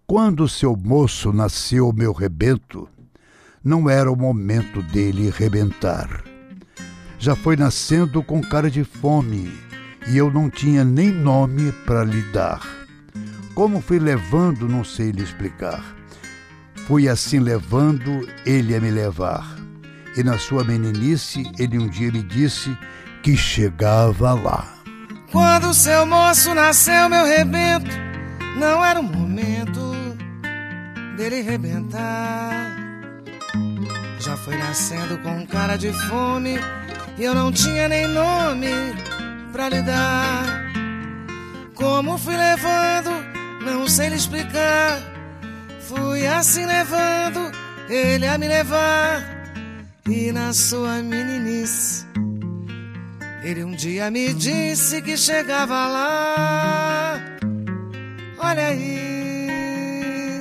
Quando 0.07 0.49
seu 0.49 0.77
moço 0.77 1.33
nasceu 1.33 1.93
meu 1.93 2.13
rebento, 2.13 2.89
não 3.63 3.91
era 3.91 4.11
o 4.11 4.15
momento 4.15 4.81
dele 4.81 5.29
rebentar. 5.29 6.23
Já 7.19 7.35
foi 7.35 7.57
nascendo 7.57 8.23
com 8.23 8.41
cara 8.41 8.71
de 8.71 8.85
fome 8.85 9.53
e 10.07 10.17
eu 10.17 10.31
não 10.31 10.49
tinha 10.49 10.85
nem 10.85 11.11
nome 11.11 11.73
para 11.85 12.05
lhe 12.05 12.23
dar. 12.31 12.63
Como 13.53 13.81
fui 13.81 13.99
levando, 13.99 14.69
não 14.69 14.85
sei 14.85 15.11
lhe 15.11 15.25
explicar. 15.25 15.96
Fui 16.87 17.09
assim 17.09 17.41
levando 17.41 18.29
ele 18.45 18.77
a 18.77 18.81
me 18.81 18.93
levar. 18.93 19.57
E 20.17 20.23
na 20.23 20.39
sua 20.39 20.63
meninice, 20.63 21.43
ele 21.59 21.79
um 21.79 21.89
dia 21.89 22.13
me 22.13 22.23
disse 22.23 22.79
que 23.25 23.37
chegava 23.37 24.35
lá. 24.35 24.73
Quando 25.33 25.75
seu 25.75 26.07
moço 26.07 26.55
nasceu, 26.55 27.09
meu 27.09 27.27
rebento, 27.27 27.91
não 28.57 28.85
era 28.85 29.01
o 29.01 29.03
momento 29.03 29.93
dele 31.17 31.43
rebentar. 31.43 32.77
Já 34.21 34.37
foi 34.37 34.57
nascendo 34.57 35.19
com 35.19 35.45
cara 35.45 35.77
de 35.77 35.93
fome 36.09 36.57
e 37.19 37.25
eu 37.25 37.35
não 37.35 37.51
tinha 37.51 37.89
nem 37.89 38.07
nome 38.07 38.71
pra 39.53 39.69
lhe 39.69 39.83
dar. 39.83 40.71
Como 41.75 42.17
fui 42.17 42.37
levando, 42.37 43.11
não 43.65 43.89
sei 43.89 44.09
lhe 44.11 44.17
explicar. 44.17 45.16
Fui 45.89 46.27
assim 46.27 46.67
levando 46.67 47.53
ele 47.89 48.27
a 48.27 48.37
me 48.37 48.49
levar. 48.49 49.23
E 50.09 50.33
na 50.33 50.53
sua 50.53 51.01
meninice, 51.03 52.05
ele 53.43 53.63
um 53.63 53.73
dia 53.73 54.11
me 54.11 54.35
disse 54.35 55.01
que 55.01 55.17
chegava 55.17 55.87
lá. 55.87 57.21
Olha 58.39 58.67
aí, 58.67 60.41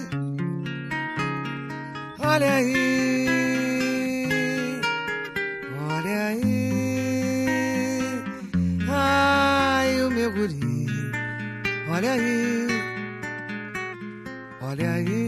olha 2.19 2.53
aí, 2.53 3.27
olha 5.89 6.27
aí. 6.27 6.71
Ai, 8.89 10.01
o 10.01 10.10
meu 10.12 10.31
guri, 10.31 10.88
olha 11.89 12.12
aí. 12.13 12.65
Olha 14.67 14.91
aí, 14.93 15.25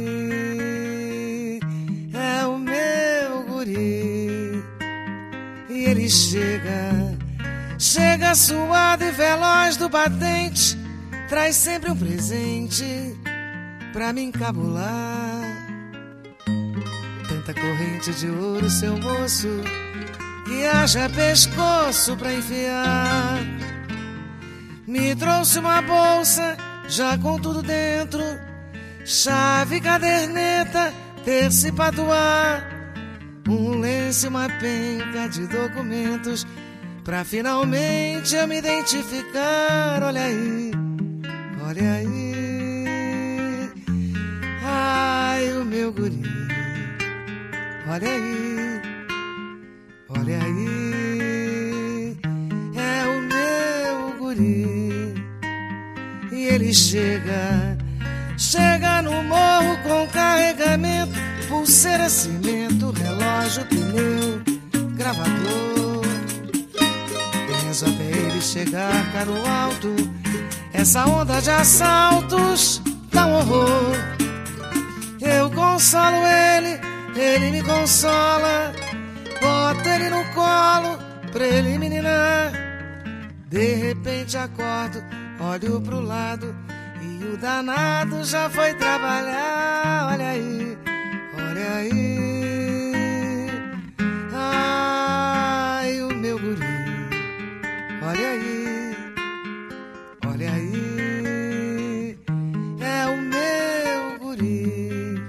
ele 6.07 6.09
chega, 6.09 7.17
chega 7.77 8.33
suado 8.33 9.03
e 9.03 9.11
veloz 9.11 9.75
do 9.75 9.89
batente. 9.89 10.77
Traz 11.27 11.55
sempre 11.57 11.91
um 11.91 11.97
presente 11.97 12.85
pra 13.91 14.13
me 14.13 14.23
encabular. 14.23 15.41
Tanta 17.27 17.53
corrente 17.53 18.13
de 18.13 18.29
ouro, 18.29 18.69
seu 18.69 18.97
moço, 18.97 19.49
que 20.45 20.65
haja 20.65 21.09
pescoço 21.09 22.15
pra 22.15 22.33
enfiar. 22.33 23.39
Me 24.87 25.13
trouxe 25.13 25.59
uma 25.59 25.81
bolsa, 25.81 26.55
já 26.87 27.17
com 27.17 27.37
tudo 27.37 27.61
dentro 27.61 28.23
chave, 29.03 29.79
caderneta, 29.79 30.93
terce 31.23 31.71
para 31.71 31.91
doar, 31.91 32.76
um 33.47 33.79
lenço, 33.79 34.27
uma 34.27 34.47
penca 34.47 35.27
de 35.29 35.47
documentos, 35.47 36.45
pra 37.03 37.23
finalmente 37.23 38.35
eu 38.35 38.47
me 38.47 38.57
identificar. 38.57 40.03
Olha 40.03 40.21
aí, 40.21 40.71
olha 41.65 41.93
aí, 41.93 42.33
ai 44.63 45.53
o 45.53 45.65
meu 45.65 45.91
guri, 45.93 46.21
olha 47.89 48.09
aí, 48.09 48.81
olha 50.09 50.39
aí, 50.43 52.17
é 52.75 53.05
o 53.07 53.21
meu 53.21 54.17
guri, 54.17 55.13
e 56.31 56.43
ele 56.45 56.73
chega 56.73 57.77
Chega 58.37 59.01
no 59.01 59.23
morro 59.23 59.75
com 59.81 60.07
carregamento, 60.09 61.06
pulseira, 61.47 62.09
cimento, 62.09 62.91
relógio, 62.91 63.65
pneu, 63.65 64.41
gravador. 64.95 66.05
Penso 67.63 67.85
até 67.85 68.03
ele 68.03 68.41
chegar 68.41 69.11
cá 69.11 69.25
no 69.25 69.45
alto, 69.45 69.95
essa 70.73 71.05
onda 71.05 71.41
de 71.41 71.49
assaltos 71.49 72.81
dá 73.11 73.25
um 73.25 73.35
horror. 73.35 73.95
Eu 75.19 75.49
consolo 75.51 76.15
ele, 76.15 76.79
ele 77.15 77.51
me 77.51 77.63
consola, 77.63 78.73
boto 79.41 79.89
ele 79.89 80.09
no 80.09 80.23
colo 80.33 80.97
pra 81.31 81.45
ele 81.45 81.77
meninar. 81.77 82.51
De 83.49 83.75
repente 83.75 84.37
acordo, 84.37 85.03
olho 85.39 85.81
pro 85.81 86.01
lado 86.01 86.55
e 87.01 87.23
o 87.33 87.37
danado 87.37 88.23
já 88.23 88.49
foi 88.49 88.73
trabalhar, 88.73 90.09
olha 90.11 90.29
aí, 90.29 90.66
aí. 91.75 92.17
Ai, 94.33 96.01
o 96.01 96.13
meu 96.13 96.37
guri, 96.39 96.65
olha 98.01 98.29
aí, 98.29 98.95
olha 100.25 100.51
aí. 100.51 102.17
É 102.79 103.05
o 103.05 103.17
meu 103.17 104.19
guri. 104.19 105.21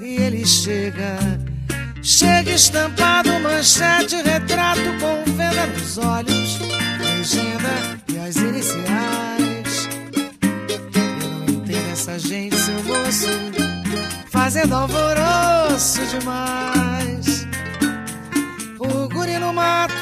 E 0.00 0.16
ele 0.22 0.46
chega, 0.46 1.18
chega 2.02 2.50
estampado, 2.52 3.38
manchete, 3.40 3.95
fazendo 14.46 14.76
alvoroço 14.76 16.06
demais. 16.06 17.48
O 18.78 19.08
guri 19.08 19.38
no 19.40 19.52
mato, 19.52 19.92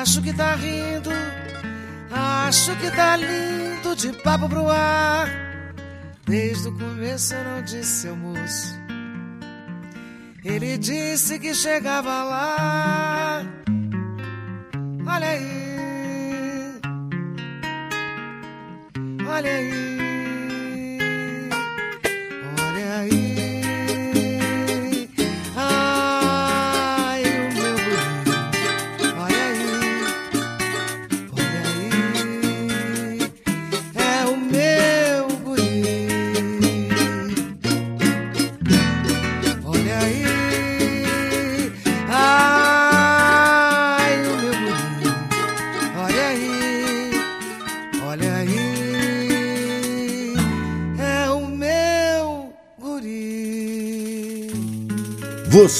acho 0.00 0.22
que 0.22 0.32
tá 0.32 0.54
rindo, 0.54 1.10
acho 2.10 2.74
que 2.76 2.90
tá 2.90 3.16
lindo 3.16 3.94
de 3.94 4.12
papo 4.22 4.48
pro 4.48 4.66
ar. 4.70 5.28
Desde 6.24 6.68
o 6.68 6.72
começo 6.72 7.34
eu 7.34 7.44
não 7.44 7.62
disse, 7.62 8.00
seu 8.00 8.16
moço. 8.16 8.80
Ele 10.42 10.78
disse 10.78 11.38
que 11.38 11.54
chegava 11.54 12.24
lá. 12.24 13.42
Olha 15.06 15.28
aí. 15.28 16.80
Olha 19.28 19.50
aí. 19.50 19.99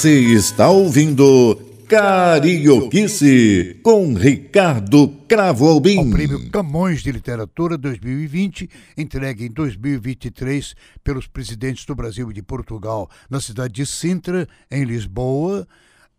Você 0.01 0.33
está 0.33 0.71
ouvindo 0.71 1.55
Carioquice, 1.87 3.79
com 3.83 4.15
Ricardo 4.15 5.09
Cravo 5.29 5.69
Albim. 5.69 5.99
O 5.99 6.11
Prêmio 6.11 6.49
Camões 6.49 7.03
de 7.03 7.13
Literatura 7.13 7.77
2020, 7.77 8.71
entregue 8.97 9.45
em 9.45 9.51
2023 9.51 10.75
pelos 11.05 11.27
presidentes 11.27 11.85
do 11.85 11.95
Brasil 11.95 12.31
e 12.31 12.33
de 12.33 12.43
Portugal, 12.43 13.11
na 13.29 13.43
cidade 13.43 13.75
de 13.75 13.85
Sintra, 13.85 14.49
em 14.71 14.85
Lisboa. 14.85 15.69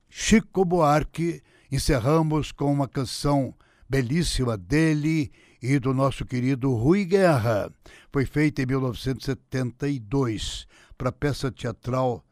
Chico 0.08 0.64
Buarque, 0.64 1.42
encerramos 1.72 2.52
com 2.52 2.72
uma 2.72 2.88
canção 2.88 3.52
belíssima 3.90 4.56
dele 4.56 5.32
e 5.60 5.80
do 5.80 5.92
nosso 5.92 6.24
querido 6.24 6.72
Rui 6.76 7.04
Guerra. 7.04 7.74
Foi 8.14 8.28
feita 8.28 8.62
em 8.62 8.68
1972 8.68 10.68
para 10.96 11.10
a 11.10 11.12
peça 11.12 11.52
teatral 11.52 12.24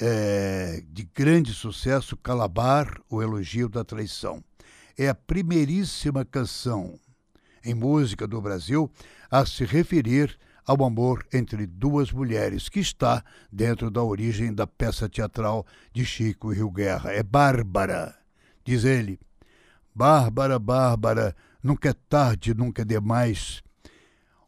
é, 0.00 0.82
de 0.88 1.04
grande 1.14 1.52
sucesso, 1.52 2.16
Calabar, 2.16 3.00
o 3.08 3.22
Elogio 3.22 3.68
da 3.68 3.84
Traição. 3.84 4.42
É 4.98 5.08
a 5.08 5.14
primeiríssima 5.14 6.24
canção 6.24 6.98
em 7.64 7.74
música 7.74 8.26
do 8.26 8.40
Brasil 8.40 8.90
a 9.30 9.44
se 9.44 9.64
referir 9.64 10.38
ao 10.66 10.84
amor 10.84 11.26
entre 11.32 11.66
duas 11.66 12.12
mulheres, 12.12 12.68
que 12.68 12.80
está 12.80 13.24
dentro 13.50 13.90
da 13.90 14.02
origem 14.02 14.54
da 14.54 14.66
peça 14.66 15.08
teatral 15.08 15.66
de 15.92 16.04
Chico 16.04 16.52
e 16.52 16.56
Rio 16.56 16.70
Guerra. 16.70 17.12
É 17.12 17.22
Bárbara, 17.22 18.14
diz 18.64 18.84
ele. 18.84 19.18
Bárbara, 19.94 20.58
Bárbara, 20.58 21.34
nunca 21.62 21.90
é 21.90 21.94
tarde, 22.08 22.54
nunca 22.54 22.82
é 22.82 22.84
demais. 22.84 23.62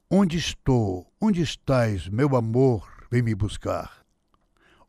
Onde 0.08 0.36
estou? 0.38 1.10
Onde 1.20 1.42
estás, 1.42 2.08
meu 2.08 2.36
amor? 2.36 2.88
Vem 3.10 3.22
me 3.22 3.34
buscar. 3.34 4.01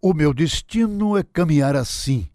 O 0.06 0.14
meu 0.14 0.34
destino 0.34 1.18
é 1.18 1.24
caminhar 1.24 1.78
assim, 1.78 2.28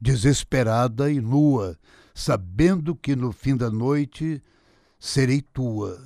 desesperada 0.00 1.08
e 1.08 1.20
nua, 1.20 1.78
sabendo 2.12 2.96
que 2.96 3.14
no 3.14 3.30
fim 3.30 3.56
da 3.56 3.70
noite 3.70 4.42
serei 4.98 5.40
tua. 5.40 6.02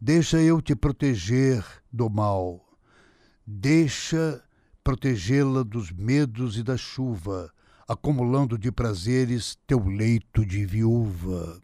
Deixa 0.00 0.40
eu 0.40 0.62
te 0.62 0.74
proteger 0.74 1.62
do 1.92 2.08
mal. 2.08 2.66
Deixa 3.46 4.42
protegê-la 4.82 5.62
dos 5.62 5.92
medos 5.92 6.56
e 6.56 6.62
da 6.62 6.78
chuva, 6.78 7.52
acumulando 7.86 8.56
de 8.56 8.72
prazeres 8.72 9.58
teu 9.66 9.86
leito 9.86 10.42
de 10.42 10.64
viúva. 10.64 11.60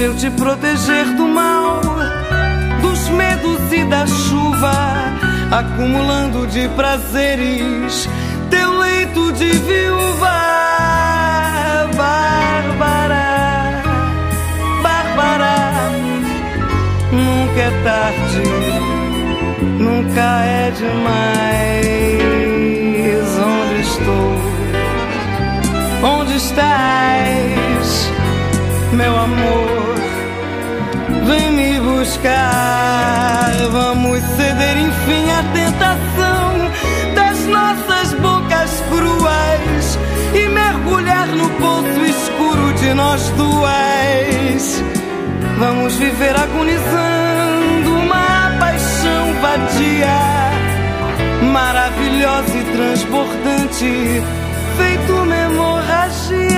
Eu 0.00 0.14
te 0.14 0.30
proteger 0.30 1.06
do 1.16 1.26
mal 1.26 1.80
medos 3.10 3.72
e 3.72 3.84
da 3.84 4.06
chuva, 4.06 4.94
acumulando 5.50 6.46
de 6.46 6.68
prazeres 6.68 8.08
teu 8.50 8.78
leito 8.78 9.32
de 9.32 9.50
viúva. 9.50 10.38
Bárbara, 11.96 13.82
Bárbara, 14.82 15.90
nunca 17.12 17.60
é 17.60 17.70
tarde, 17.82 18.42
nunca 19.78 20.44
é 20.44 20.70
demais. 20.70 21.28
Onde 23.40 23.80
estou? 23.80 24.34
Onde 26.02 26.36
estás, 26.36 27.67
meu 28.92 29.18
amor? 29.18 29.98
vem 31.28 31.52
me 31.52 31.80
buscar. 31.80 33.52
Vamos 33.70 34.20
ceder 34.36 34.76
enfim 34.78 35.30
à 35.30 35.42
tentação 35.52 37.14
das 37.14 37.38
nossas 37.46 38.14
bocas 38.14 38.82
cruéis 38.88 39.98
e 40.34 40.48
mergulhar 40.48 41.26
no 41.28 41.48
poço 41.50 42.00
escuro 42.06 42.72
de 42.74 42.94
nós 42.94 43.28
duas. 43.36 44.82
Vamos 45.58 45.94
viver 45.96 46.34
agonizando 46.36 47.94
uma 47.94 48.56
paixão 48.58 49.34
vadia, 49.42 50.18
maravilhosa 51.52 52.56
e 52.56 52.64
transbordante, 52.72 54.22
feito 54.76 55.12
uma 55.12 55.36
hemorragia. 55.36 56.57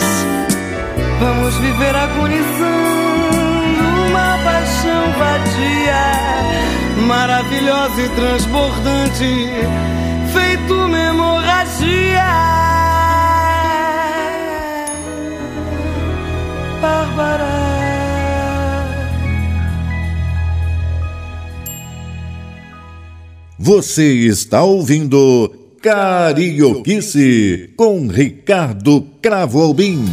Vamos 1.21 1.53
viver 1.57 1.95
agonizando 1.95 3.37
uma 4.09 4.39
paixão 4.43 5.11
vadia, 5.19 6.01
maravilhosa 7.05 8.01
e 8.01 8.09
transbordante, 8.09 9.47
feito 10.33 10.73
uma 10.73 10.97
hemorragia. 10.97 12.25
Bárbara. 16.81 17.45
Você 23.59 24.11
está 24.25 24.63
ouvindo 24.63 25.53
Carioquice 25.83 27.75
com 27.77 28.07
Ricardo 28.07 29.05
Cravo 29.21 29.61
Albim. 29.61 30.03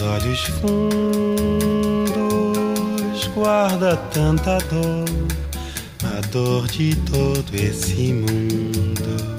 Olhos 0.00 0.40
fundos 0.60 0.98
guarda 3.38 3.96
tanta 3.96 4.58
dor, 4.58 5.04
a 6.04 6.20
dor 6.32 6.66
de 6.66 6.96
todo 6.96 7.54
esse 7.54 8.12
mundo. 8.12 9.38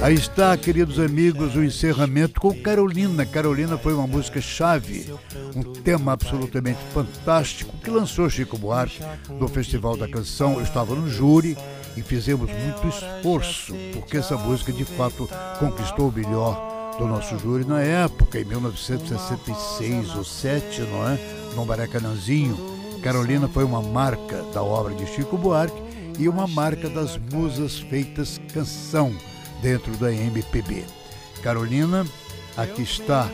Aí 0.00 0.14
está, 0.14 0.56
queridos 0.56 0.98
amigos, 0.98 1.54
o 1.54 1.62
encerramento 1.62 2.40
com 2.40 2.54
Carolina. 2.54 3.26
Carolina 3.26 3.76
foi 3.76 3.92
uma 3.92 4.06
música 4.06 4.40
chave, 4.40 5.12
um 5.54 5.62
tema 5.62 6.12
absolutamente 6.12 6.80
fantástico 6.92 7.76
que 7.82 7.90
lançou 7.90 8.28
Chico 8.30 8.56
Buarque 8.56 9.00
no 9.28 9.46
Festival 9.46 9.96
da 9.96 10.08
Canção. 10.08 10.54
Eu 10.54 10.62
estava 10.62 10.94
no 10.94 11.08
júri 11.08 11.56
e 11.96 12.02
fizemos 12.02 12.50
muito 12.50 12.88
esforço, 12.88 13.74
porque 13.92 14.16
essa 14.16 14.36
música 14.36 14.72
de 14.72 14.84
fato 14.84 15.28
conquistou 15.58 16.08
o 16.08 16.12
melhor 16.12 16.73
do 16.98 17.06
nosso 17.06 17.38
júri 17.38 17.64
na 17.64 17.80
época, 17.80 18.40
em 18.40 18.44
1966 18.44 20.14
ou 20.14 20.24
7, 20.24 20.82
não 20.82 21.08
é? 21.08 21.18
No 21.54 21.64
Maracanãzinho. 21.64 22.56
Carolina 23.02 23.48
foi 23.48 23.64
uma 23.64 23.82
marca 23.82 24.42
da 24.54 24.62
obra 24.62 24.94
de 24.94 25.06
Chico 25.06 25.36
Buarque 25.36 25.82
e 26.18 26.28
uma 26.28 26.46
marca 26.46 26.88
das 26.88 27.18
musas 27.32 27.78
feitas 27.78 28.40
canção 28.52 29.14
dentro 29.60 29.92
da 29.96 30.12
MPB. 30.12 30.84
Carolina, 31.42 32.06
aqui 32.56 32.82
está 32.82 33.28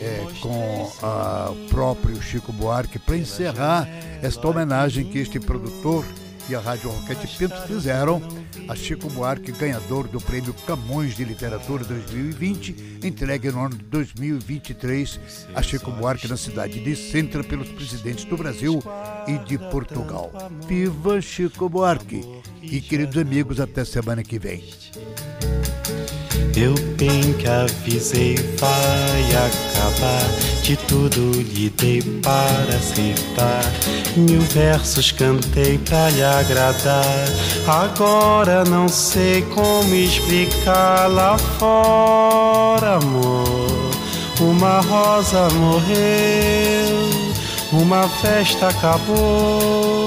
é, 0.00 0.26
com 0.40 0.84
o 0.84 1.68
próprio 1.68 2.20
Chico 2.20 2.52
Buarque 2.52 2.98
para 2.98 3.16
encerrar 3.16 3.88
esta 4.22 4.48
homenagem 4.48 5.04
que 5.04 5.18
este 5.18 5.38
produtor 5.38 6.04
e 6.48 6.54
a 6.54 6.60
Rádio 6.60 6.90
Roquete 6.90 7.26
Pinto 7.36 7.56
fizeram 7.66 8.20
a 8.68 8.74
Chico 8.74 9.08
Buarque, 9.10 9.52
ganhador 9.52 10.08
do 10.08 10.20
Prêmio 10.20 10.54
Camões 10.66 11.16
de 11.16 11.24
Literatura 11.24 11.84
2020, 11.84 13.00
entregue 13.02 13.50
no 13.50 13.60
ano 13.60 13.76
de 13.76 13.84
2023 13.84 15.20
a 15.54 15.62
Chico 15.62 15.90
Buarque 15.90 16.28
na 16.28 16.36
cidade 16.36 16.80
de 16.80 16.94
Sintra 16.96 17.42
pelos 17.42 17.68
presidentes 17.68 18.24
do 18.24 18.36
Brasil 18.36 18.82
e 19.26 19.38
de 19.38 19.58
Portugal. 19.58 20.32
Viva 20.66 21.20
Chico 21.20 21.68
Buarque! 21.68 22.20
E 22.62 22.80
queridos 22.80 23.18
amigos, 23.18 23.60
até 23.60 23.84
semana 23.84 24.22
que 24.22 24.38
vem. 24.38 24.62
Eu 26.54 26.74
bem 26.98 27.32
que 27.32 27.48
avisei, 27.48 28.36
vai 28.58 29.22
acabar. 29.30 30.28
De 30.62 30.76
tudo 30.76 31.32
lhe 31.32 31.70
dei 31.70 32.02
para 32.22 32.76
aceitar. 32.76 33.64
Mil 34.16 34.40
versos 34.42 35.10
cantei 35.12 35.78
pra 35.78 36.10
lhe 36.10 36.22
agradar. 36.22 37.26
Agora 37.66 38.64
não 38.64 38.86
sei 38.86 39.42
como 39.54 39.94
explicar 39.94 41.08
lá 41.08 41.38
fora, 41.38 42.96
amor. 42.96 43.90
Uma 44.38 44.80
rosa 44.80 45.48
morreu, 45.54 47.10
uma 47.72 48.08
festa 48.08 48.68
acabou. 48.68 50.04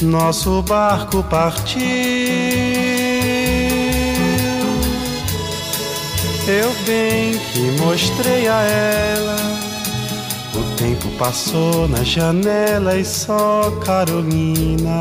Nosso 0.00 0.62
barco 0.62 1.22
partiu. 1.24 2.87
Eu 6.48 6.72
bem 6.86 7.38
que 7.52 7.60
mostrei 7.82 8.48
a 8.48 8.62
ela. 8.62 9.36
O 10.54 10.76
tempo 10.76 11.06
passou 11.18 11.86
na 11.86 12.02
janela 12.02 12.96
e 12.96 13.04
só 13.04 13.70
Carolina 13.84 14.98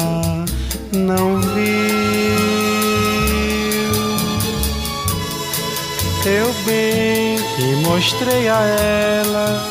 não 0.91 1.39
viu. 1.39 1.67
Eu 6.25 6.53
bem 6.65 7.37
que 7.55 7.75
mostrei 7.87 8.49
a 8.49 8.61
ela. 8.65 9.69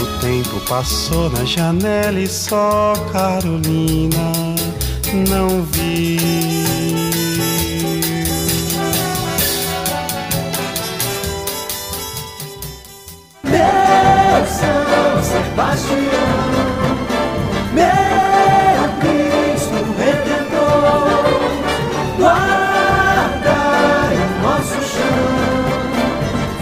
O 0.00 0.20
tempo 0.22 0.58
passou 0.66 1.28
na 1.28 1.44
janela 1.44 2.18
e 2.18 2.26
só 2.26 2.94
Carolina 3.12 4.32
não 5.28 5.62
viu. 5.64 6.53
São 14.42 15.22
Sebastião, 15.22 16.00
meu 17.72 18.88
Cristo 19.00 19.78
Redentor, 19.98 21.38
guardai 22.18 24.14
o 24.16 24.42
nosso 24.42 24.80
chão, 24.82 25.26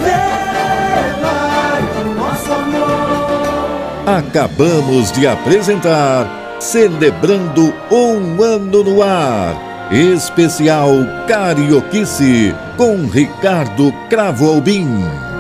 velai 0.01 1.83
o 1.99 2.05
nosso 2.15 2.53
amor. 2.53 4.19
Acabamos 4.19 5.11
de 5.13 5.27
apresentar 5.27 6.43
Celebrando 6.61 7.75
um 7.91 8.41
Ano 8.41 8.85
no 8.85 9.03
Ar. 9.03 9.89
Especial 9.91 10.91
Carioquice 11.27 12.55
com 12.77 13.07
Ricardo 13.07 13.93
Cravo 14.09 14.49
Albim. 14.49 15.32